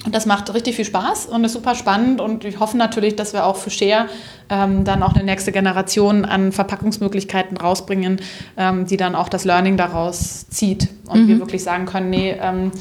[0.06, 3.34] und das macht richtig viel Spaß und ist super spannend und ich hoffe natürlich, dass
[3.34, 4.06] wir auch für Share
[4.48, 8.20] ähm, dann auch eine nächste Generation an Verpackungsmöglichkeiten rausbringen,
[8.56, 11.28] ähm, die dann auch das Learning daraus zieht und mhm.
[11.28, 12.72] wir wirklich sagen können, nee, ähm,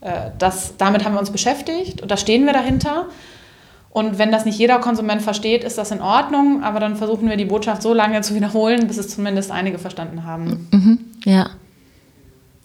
[0.00, 3.06] äh, das, damit haben wir uns beschäftigt und da stehen wir dahinter.
[3.90, 7.36] Und wenn das nicht jeder Konsument versteht, ist das in Ordnung, aber dann versuchen wir
[7.36, 10.68] die Botschaft so lange zu wiederholen, bis es zumindest einige verstanden haben.
[10.70, 10.98] Mhm.
[11.26, 11.50] Ja.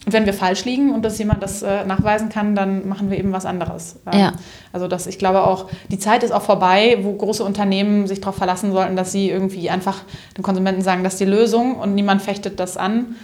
[0.08, 3.18] Und wenn wir falsch liegen und dass jemand das äh, nachweisen kann, dann machen wir
[3.18, 3.98] eben was anderes.
[4.10, 4.32] Ähm, ja.
[4.72, 8.38] Also das, ich glaube auch, die Zeit ist auch vorbei, wo große Unternehmen sich darauf
[8.38, 10.04] verlassen sollten, dass sie irgendwie einfach
[10.38, 13.18] den Konsumenten sagen, das ist die Lösung und niemand fechtet das an.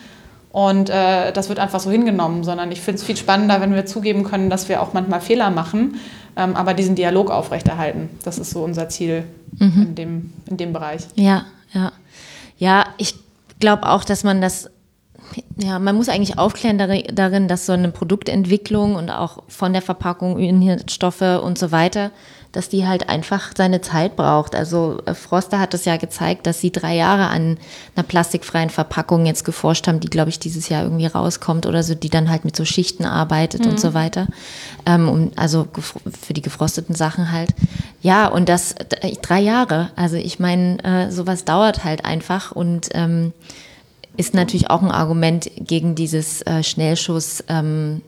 [0.51, 3.85] Und äh, das wird einfach so hingenommen, sondern ich finde es viel spannender, wenn wir
[3.85, 6.01] zugeben können, dass wir auch manchmal Fehler machen,
[6.35, 8.09] ähm, aber diesen Dialog aufrechterhalten.
[8.25, 9.23] Das ist so unser Ziel
[9.57, 9.83] mhm.
[9.87, 11.03] in, dem, in dem Bereich.
[11.15, 11.93] Ja, ja.
[12.57, 13.15] Ja, ich
[13.61, 14.69] glaube auch, dass man das
[15.57, 20.39] ja, man muss eigentlich aufklären darin, dass so eine Produktentwicklung und auch von der Verpackung,
[20.39, 22.11] Inhaltsstoffe und so weiter,
[22.53, 24.55] dass die halt einfach seine Zeit braucht.
[24.55, 27.57] Also äh, Froster hat es ja gezeigt, dass sie drei Jahre an
[27.95, 31.95] einer plastikfreien Verpackung jetzt geforscht haben, die, glaube ich, dieses Jahr irgendwie rauskommt oder so,
[31.95, 33.71] die dann halt mit so Schichten arbeitet mhm.
[33.71, 34.27] und so weiter.
[34.85, 35.67] Ähm, also
[36.21, 37.49] für die gefrosteten Sachen halt.
[38.01, 38.75] Ja, und das
[39.21, 39.89] drei Jahre.
[39.95, 43.33] Also ich meine, äh, sowas dauert halt einfach und ähm,
[44.17, 47.43] ist natürlich auch ein Argument gegen dieses äh, Schnellschuss.
[47.47, 48.01] Ähm,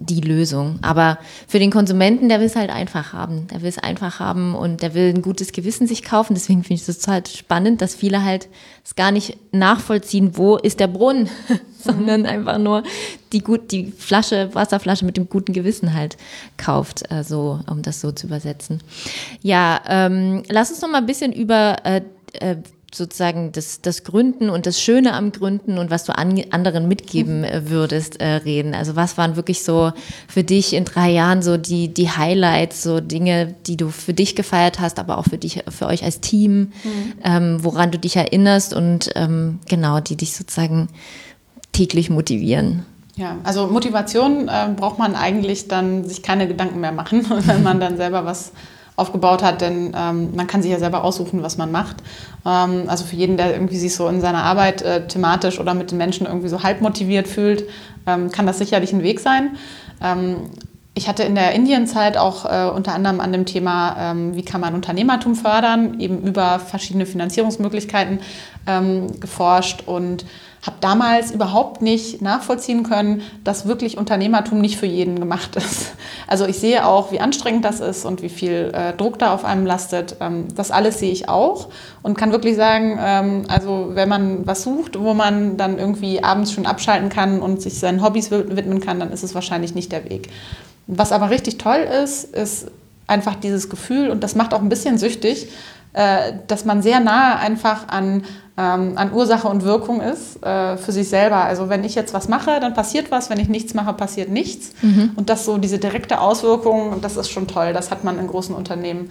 [0.00, 0.78] die Lösung.
[0.82, 3.46] Aber für den Konsumenten, der will es halt einfach haben.
[3.48, 6.34] Der will es einfach haben und der will ein gutes Gewissen sich kaufen.
[6.34, 8.48] Deswegen finde ich es halt spannend, dass viele halt
[8.84, 11.28] es gar nicht nachvollziehen, wo ist der Brunnen,
[11.78, 12.82] sondern einfach nur
[13.32, 16.16] die gut, die Flasche, Wasserflasche mit dem guten Gewissen halt
[16.56, 18.82] kauft, äh, so, um das so zu übersetzen.
[19.42, 22.00] Ja, ähm, lass uns noch mal ein bisschen über äh,
[22.32, 22.56] äh,
[22.92, 27.44] sozusagen das, das Gründen und das Schöne am Gründen und was du an, anderen mitgeben
[27.44, 28.74] äh, würdest, äh, reden?
[28.74, 29.92] Also was waren wirklich so
[30.28, 34.34] für dich in drei Jahren so die, die Highlights, so Dinge, die du für dich
[34.34, 37.12] gefeiert hast, aber auch für dich, für euch als Team, mhm.
[37.22, 40.88] ähm, woran du dich erinnerst und ähm, genau, die dich sozusagen
[41.72, 42.84] täglich motivieren?
[43.16, 47.78] Ja, also Motivation äh, braucht man eigentlich dann sich keine Gedanken mehr machen, wenn man
[47.78, 48.52] dann selber was
[49.00, 51.96] aufgebaut hat, denn ähm, man kann sich ja selber aussuchen, was man macht.
[52.46, 55.90] Ähm, also für jeden, der irgendwie sich so in seiner Arbeit äh, thematisch oder mit
[55.90, 57.64] den Menschen irgendwie so halb motiviert fühlt,
[58.06, 59.56] ähm, kann das sicherlich ein Weg sein.
[61.00, 64.60] Ich hatte in der Indienzeit auch äh, unter anderem an dem Thema, ähm, wie kann
[64.60, 68.20] man Unternehmertum fördern, eben über verschiedene Finanzierungsmöglichkeiten
[68.66, 70.26] ähm, geforscht und
[70.60, 75.92] habe damals überhaupt nicht nachvollziehen können, dass wirklich Unternehmertum nicht für jeden gemacht ist.
[76.26, 79.44] Also ich sehe auch, wie anstrengend das ist und wie viel äh, Druck da auf
[79.44, 80.16] einem lastet.
[80.20, 81.68] Ähm, das alles sehe ich auch
[82.02, 86.52] und kann wirklich sagen, ähm, also wenn man was sucht, wo man dann irgendwie abends
[86.52, 90.04] schon abschalten kann und sich seinen Hobbys widmen kann, dann ist es wahrscheinlich nicht der
[90.04, 90.28] Weg.
[90.92, 92.66] Was aber richtig toll ist, ist
[93.06, 95.48] einfach dieses Gefühl und das macht auch ein bisschen süchtig,
[95.92, 98.24] äh, dass man sehr nahe einfach an,
[98.56, 101.44] ähm, an Ursache und Wirkung ist äh, für sich selber.
[101.44, 104.72] Also wenn ich jetzt was mache, dann passiert was, wenn ich nichts mache, passiert nichts.
[104.82, 105.12] Mhm.
[105.16, 107.72] Und das so diese direkte Auswirkung, das ist schon toll.
[107.72, 109.10] Das hat man in großen Unternehmen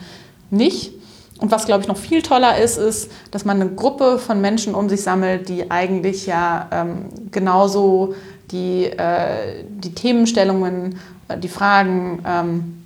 [0.49, 0.93] nicht.
[1.39, 4.75] Und was, glaube ich, noch viel toller ist, ist, dass man eine Gruppe von Menschen
[4.75, 8.13] um sich sammelt, die eigentlich ja ähm, genauso
[8.51, 10.99] die, äh, die Themenstellungen,
[11.37, 12.83] die Fragen, ähm,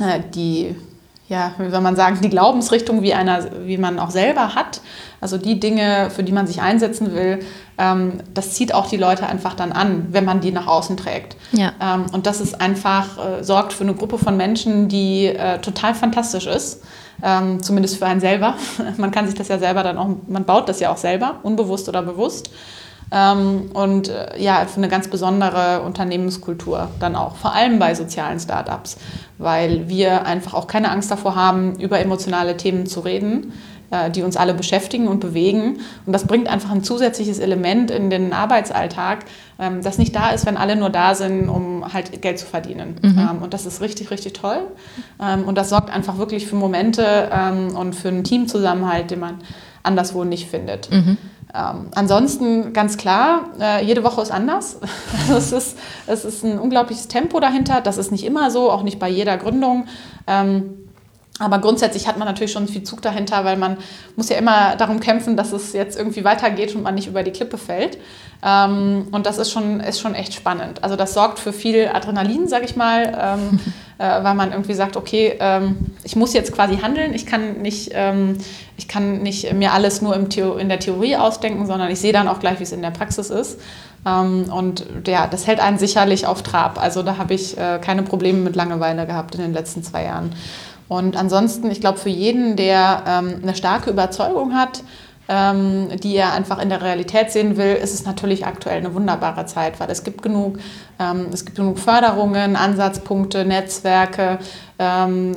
[0.00, 0.74] äh, die
[1.30, 4.80] ja, wie soll man sagen, die Glaubensrichtung, wie, einer, wie man auch selber hat,
[5.20, 7.38] also die Dinge, für die man sich einsetzen will,
[7.78, 11.36] ähm, das zieht auch die Leute einfach dann an, wenn man die nach außen trägt.
[11.52, 11.72] Ja.
[11.80, 15.94] Ähm, und das ist einfach, äh, sorgt für eine Gruppe von Menschen, die äh, total
[15.94, 16.82] fantastisch ist.
[17.22, 18.56] Ähm, zumindest für einen selber.
[18.96, 21.86] Man kann sich das ja selber dann auch, man baut das ja auch selber, unbewusst
[21.86, 22.50] oder bewusst.
[23.12, 28.38] Ähm, und äh, ja, für eine ganz besondere Unternehmenskultur dann auch, vor allem bei sozialen
[28.38, 28.98] Startups,
[29.38, 33.52] weil wir einfach auch keine Angst davor haben, über emotionale Themen zu reden
[33.90, 35.80] äh, die uns alle beschäftigen und bewegen.
[36.06, 39.24] Und das bringt einfach ein zusätzliches Element in den Arbeitsalltag,
[39.58, 42.94] ähm, das nicht da ist, wenn alle nur da sind, um halt Geld zu verdienen.
[43.02, 43.18] Mhm.
[43.18, 44.60] Ähm, und das ist richtig, richtig toll.
[45.18, 47.30] Und das sorgt einfach wirklich für Momente
[47.74, 49.38] und für einen Teamzusammenhalt, den man
[49.82, 50.90] anderswo nicht findet.
[50.90, 51.18] Mhm.
[51.54, 54.78] Ähm, ansonsten ganz klar, äh, jede Woche ist anders.
[55.36, 57.80] es, ist, es ist ein unglaubliches Tempo dahinter.
[57.80, 59.86] Das ist nicht immer so, auch nicht bei jeder Gründung.
[60.26, 60.76] Ähm,
[61.40, 63.78] aber grundsätzlich hat man natürlich schon viel Zug dahinter, weil man
[64.14, 67.30] muss ja immer darum kämpfen, dass es jetzt irgendwie weitergeht und man nicht über die
[67.30, 67.96] Klippe fällt.
[68.42, 70.82] Ähm, und das ist schon, ist schon echt spannend.
[70.82, 73.60] Also das sorgt für viel Adrenalin, sage ich mal, ähm,
[73.98, 77.12] äh, weil man irgendwie sagt, okay, ähm, ich muss jetzt quasi handeln.
[77.12, 78.38] Ich kann nicht, ähm,
[78.78, 80.28] ich kann nicht mir alles nur im
[80.58, 83.28] in der Theorie ausdenken, sondern ich sehe dann auch gleich, wie es in der Praxis
[83.28, 83.60] ist.
[84.06, 86.80] Ähm, und ja, das hält einen sicherlich auf Trab.
[86.80, 90.32] Also da habe ich äh, keine Probleme mit Langeweile gehabt in den letzten zwei Jahren.
[90.88, 94.82] Und ansonsten, ich glaube, für jeden, der ähm, eine starke Überzeugung hat,
[95.30, 99.46] ähm, die er einfach in der Realität sehen will, ist es natürlich aktuell eine wunderbare
[99.46, 100.58] Zeit, weil es gibt genug,
[100.98, 104.40] ähm, es gibt genug Förderungen, Ansatzpunkte, Netzwerke.
[104.80, 105.36] Ähm,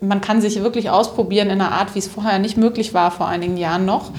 [0.00, 3.26] man kann sich wirklich ausprobieren in einer Art, wie es vorher nicht möglich war, vor
[3.26, 4.12] einigen Jahren noch.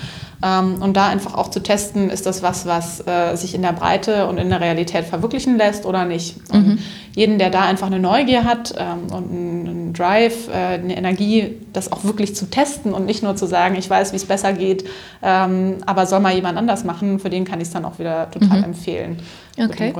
[0.44, 3.72] Ähm, und da einfach auch zu testen, ist das was, was äh, sich in der
[3.72, 6.54] Breite und in der Realität verwirklichen lässt oder nicht.
[6.54, 6.80] Mhm.
[7.16, 11.92] Jeden, der da einfach eine Neugier hat ähm, und einen Drive, äh, eine Energie, das
[11.92, 14.86] auch wirklich zu testen und nicht nur zu sagen, ich weiß, wie es besser geht,
[15.22, 18.32] ähm, aber soll mal jemand anders machen, für den kann ich es dann auch wieder
[18.32, 18.64] total mhm.
[18.64, 19.18] empfehlen.
[19.60, 19.94] Okay.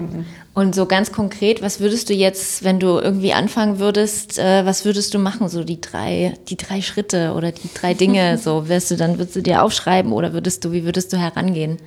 [0.56, 4.84] Und so ganz konkret, was würdest du jetzt, wenn du irgendwie anfangen würdest, äh, was
[4.84, 5.48] würdest du machen?
[5.48, 9.36] So die drei, die drei Schritte oder die drei Dinge, so wirst du dann, würdest
[9.36, 11.78] du dir aufschreiben oder würdest du, wie würdest du herangehen?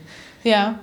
[0.44, 0.78] Ja.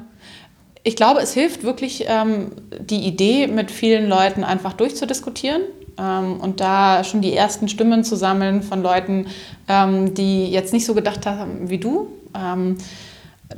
[0.83, 5.61] Ich glaube, es hilft wirklich, ähm, die Idee mit vielen Leuten einfach durchzudiskutieren
[5.97, 9.27] ähm, und da schon die ersten Stimmen zu sammeln von Leuten,
[9.69, 12.07] ähm, die jetzt nicht so gedacht haben wie du.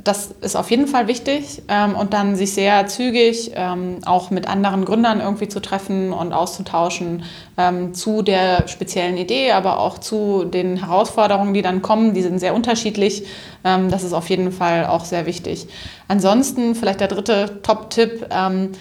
[0.02, 4.46] Das ist auf jeden Fall wichtig ähm, und dann sich sehr zügig ähm, auch mit
[4.48, 7.24] anderen Gründern irgendwie zu treffen und auszutauschen
[7.56, 12.14] ähm, zu der speziellen Idee, aber auch zu den Herausforderungen, die dann kommen.
[12.14, 13.26] Die sind sehr unterschiedlich.
[13.64, 15.68] Ähm, das ist auf jeden Fall auch sehr wichtig.
[16.08, 18.72] Ansonsten vielleicht der dritte Top-Tipp, ähm,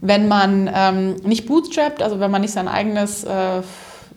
[0.00, 3.62] wenn man ähm, nicht bootstrapped, also wenn man nicht sein eigenes äh,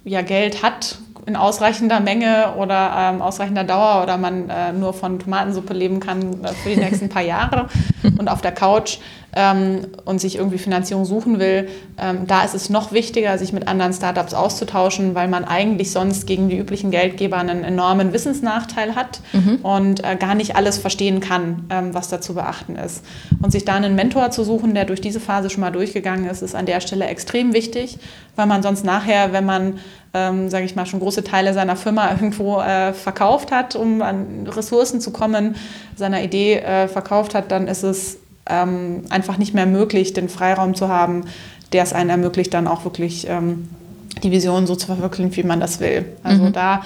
[0.05, 5.20] ja, Geld hat, in ausreichender Menge oder ähm, ausreichender Dauer oder man äh, nur von
[5.20, 7.67] Tomatensuppe leben kann äh, für die nächsten paar Jahre
[8.17, 8.99] und auf der Couch
[9.36, 11.67] ähm, und sich irgendwie Finanzierung suchen will,
[11.97, 16.27] ähm, da ist es noch wichtiger, sich mit anderen Startups auszutauschen, weil man eigentlich sonst
[16.27, 19.57] gegen die üblichen Geldgeber einen enormen Wissensnachteil hat mhm.
[19.57, 23.03] und äh, gar nicht alles verstehen kann, ähm, was da zu beachten ist.
[23.41, 26.41] Und sich da einen Mentor zu suchen, der durch diese Phase schon mal durchgegangen ist,
[26.41, 27.99] ist an der Stelle extrem wichtig,
[28.36, 29.80] weil man sonst nachher, wenn man
[30.13, 34.47] ähm, sage ich mal, schon große Teile seiner Firma irgendwo äh, verkauft hat, um an
[34.47, 35.55] Ressourcen zu kommen,
[35.95, 38.17] seiner Idee äh, verkauft hat, dann ist es
[38.50, 41.26] ähm, einfach nicht mehr möglich, den Freiraum zu haben,
[41.72, 43.70] der es einen ermöglicht, dann auch wirklich ähm,
[44.24, 46.06] die Vision so zu verwirklichen, wie man das will.
[46.24, 46.54] Also mhm.
[46.54, 46.82] da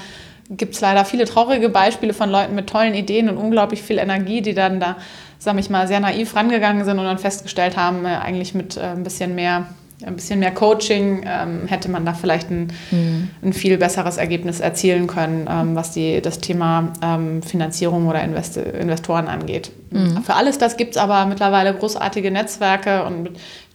[0.49, 4.41] gibt es leider viele traurige Beispiele von Leuten mit tollen Ideen und unglaublich viel Energie,
[4.41, 4.97] die dann da,
[5.39, 8.81] sage ich mal, sehr naiv rangegangen sind und dann festgestellt haben, äh, eigentlich mit äh,
[8.81, 9.67] ein bisschen mehr
[10.05, 13.29] ein bisschen mehr Coaching, ähm, hätte man da vielleicht ein, mhm.
[13.41, 18.57] ein, viel besseres Ergebnis erzielen können, ähm, was die, das Thema ähm, Finanzierung oder Invest
[18.57, 19.71] Investoren angeht.
[19.93, 20.23] Mhm.
[20.23, 23.29] Für alles das gibt es aber mittlerweile großartige Netzwerke und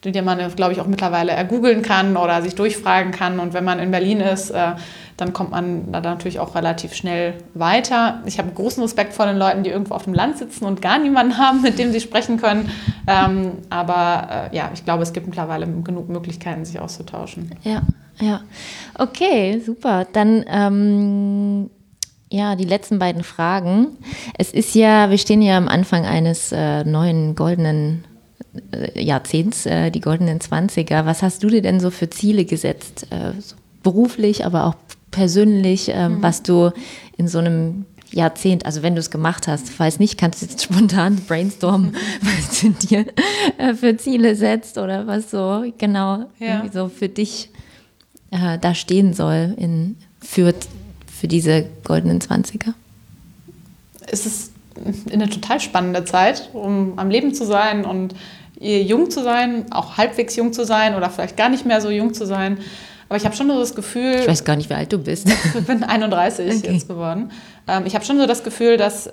[0.04, 3.40] die man, glaube ich, auch mittlerweile ergoogeln kann oder sich durchfragen kann.
[3.40, 4.74] Und wenn man in Berlin ist, äh,
[5.16, 8.22] dann kommt man da natürlich auch relativ schnell weiter.
[8.24, 10.98] Ich habe großen Respekt vor den Leuten, die irgendwo auf dem Land sitzen und gar
[10.98, 12.70] niemanden haben, mit dem sie sprechen können.
[13.08, 17.50] Ähm, aber äh, ja, ich glaube, es gibt mittlerweile genug Möglichkeiten, sich auszutauschen.
[17.64, 17.82] Ja,
[18.20, 18.42] ja.
[18.96, 20.06] Okay, super.
[20.12, 21.70] Dann ähm
[22.30, 23.96] ja, die letzten beiden Fragen.
[24.36, 28.04] Es ist ja, wir stehen ja am Anfang eines äh, neuen goldenen
[28.72, 31.06] äh, Jahrzehnts, äh, die goldenen Zwanziger.
[31.06, 33.06] Was hast du dir denn so für Ziele gesetzt?
[33.10, 33.32] Äh,
[33.82, 34.74] beruflich, aber auch
[35.10, 36.22] persönlich, ähm, mhm.
[36.22, 36.70] was du
[37.16, 40.62] in so einem Jahrzehnt, also wenn du es gemacht hast, falls nicht, kannst du jetzt
[40.64, 43.06] spontan brainstormen, was du dir
[43.58, 46.64] äh, für Ziele setzt oder was so genau ja.
[46.72, 47.50] so für dich
[48.30, 50.54] äh, da stehen soll in, für,
[51.18, 52.74] für diese goldenen Zwanziger.
[54.06, 54.52] Es ist
[55.12, 58.14] eine total spannende Zeit, um am Leben zu sein und
[58.60, 62.14] jung zu sein, auch halbwegs jung zu sein oder vielleicht gar nicht mehr so jung
[62.14, 62.58] zu sein.
[63.08, 64.16] Aber ich habe schon so das Gefühl.
[64.20, 65.28] Ich weiß gar nicht, wie alt du bist.
[65.58, 66.72] Ich bin 31 okay.
[66.72, 67.30] jetzt geworden.
[67.66, 69.10] Ähm, ich habe schon so das Gefühl, dass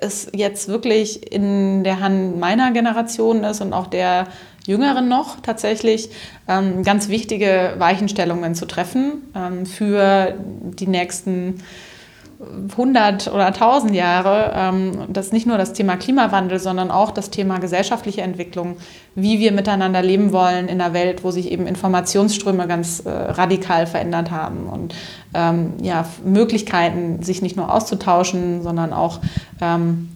[0.00, 4.28] es jetzt wirklich in der Hand meiner Generation ist und auch der
[4.70, 6.10] Jüngeren noch tatsächlich,
[6.48, 11.62] ähm, ganz wichtige Weichenstellungen zu treffen ähm, für die nächsten
[12.70, 14.52] 100 oder 1000 Jahre.
[14.54, 18.76] Ähm, das ist nicht nur das Thema Klimawandel, sondern auch das Thema gesellschaftliche Entwicklung,
[19.14, 23.86] wie wir miteinander leben wollen in einer Welt, wo sich eben Informationsströme ganz äh, radikal
[23.86, 24.94] verändert haben und
[25.34, 29.20] ähm, ja, Möglichkeiten, sich nicht nur auszutauschen, sondern auch
[29.60, 30.08] ähm,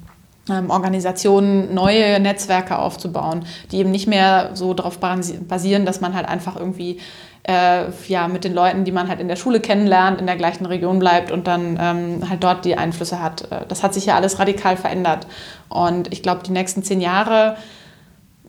[0.49, 6.57] Organisationen neue Netzwerke aufzubauen, die eben nicht mehr so darauf basieren, dass man halt einfach
[6.57, 7.01] irgendwie
[7.45, 10.67] äh, ja, mit den Leuten, die man halt in der Schule kennenlernt, in der gleichen
[10.67, 13.51] Region bleibt und dann ähm, halt dort die Einflüsse hat.
[13.53, 15.27] Äh, das hat sich ja alles radikal verändert.
[15.69, 17.57] Und ich glaube, die nächsten zehn Jahre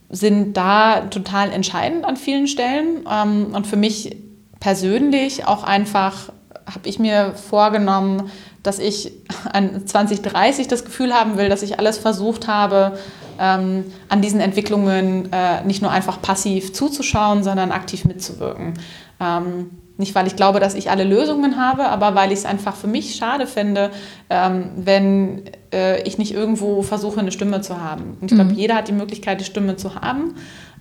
[0.09, 3.05] sind da total entscheidend an vielen Stellen.
[3.11, 4.15] Ähm, und für mich
[4.61, 6.29] persönlich auch einfach
[6.65, 8.29] habe ich mir vorgenommen,
[8.63, 9.11] dass ich
[9.51, 12.97] an 2030 das Gefühl haben will, dass ich alles versucht habe,
[13.39, 18.73] ähm, an diesen Entwicklungen äh, nicht nur einfach passiv zuzuschauen, sondern aktiv mitzuwirken.
[19.19, 22.75] Ähm, nicht, weil ich glaube, dass ich alle Lösungen habe, aber weil ich es einfach
[22.75, 23.91] für mich schade finde,
[24.29, 28.17] ähm, wenn äh, ich nicht irgendwo versuche, eine Stimme zu haben.
[28.19, 28.57] Und ich glaube, mhm.
[28.57, 30.35] jeder hat die Möglichkeit, die Stimme zu haben.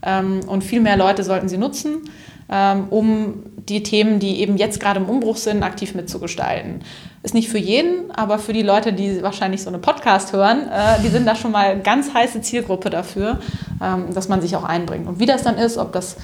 [0.05, 2.02] Ähm, und viel mehr Leute sollten sie nutzen,
[2.50, 6.82] ähm, um die Themen, die eben jetzt gerade im Umbruch sind, aktiv mitzugestalten.
[7.22, 11.00] Ist nicht für jeden, aber für die Leute, die wahrscheinlich so eine Podcast hören, äh,
[11.02, 13.40] die sind da schon mal ganz heiße Zielgruppe dafür,
[13.82, 15.09] ähm, dass man sich auch einbringt.
[15.09, 16.16] Und wie das dann ist, ob das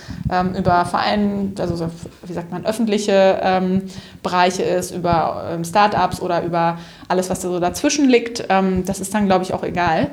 [0.57, 1.91] über Vereine, also so,
[2.23, 3.83] wie sagt man, öffentliche
[4.23, 6.79] Bereiche ist, über Startups oder über
[7.09, 10.13] alles, was da so dazwischen liegt, das ist dann, glaube ich, auch egal.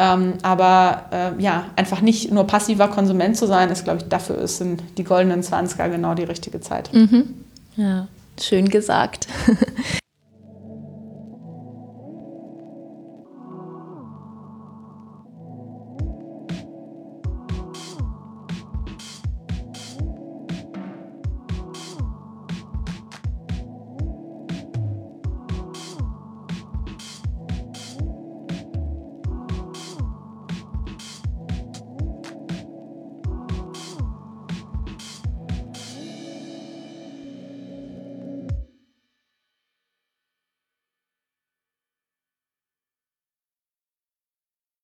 [0.00, 4.46] Ähm, aber äh, ja, einfach nicht nur passiver Konsument zu sein, ist, glaube ich, dafür
[4.46, 6.92] sind die goldenen 20er genau die richtige Zeit.
[6.94, 7.34] Mhm.
[7.76, 8.06] Ja,
[8.40, 9.26] schön gesagt.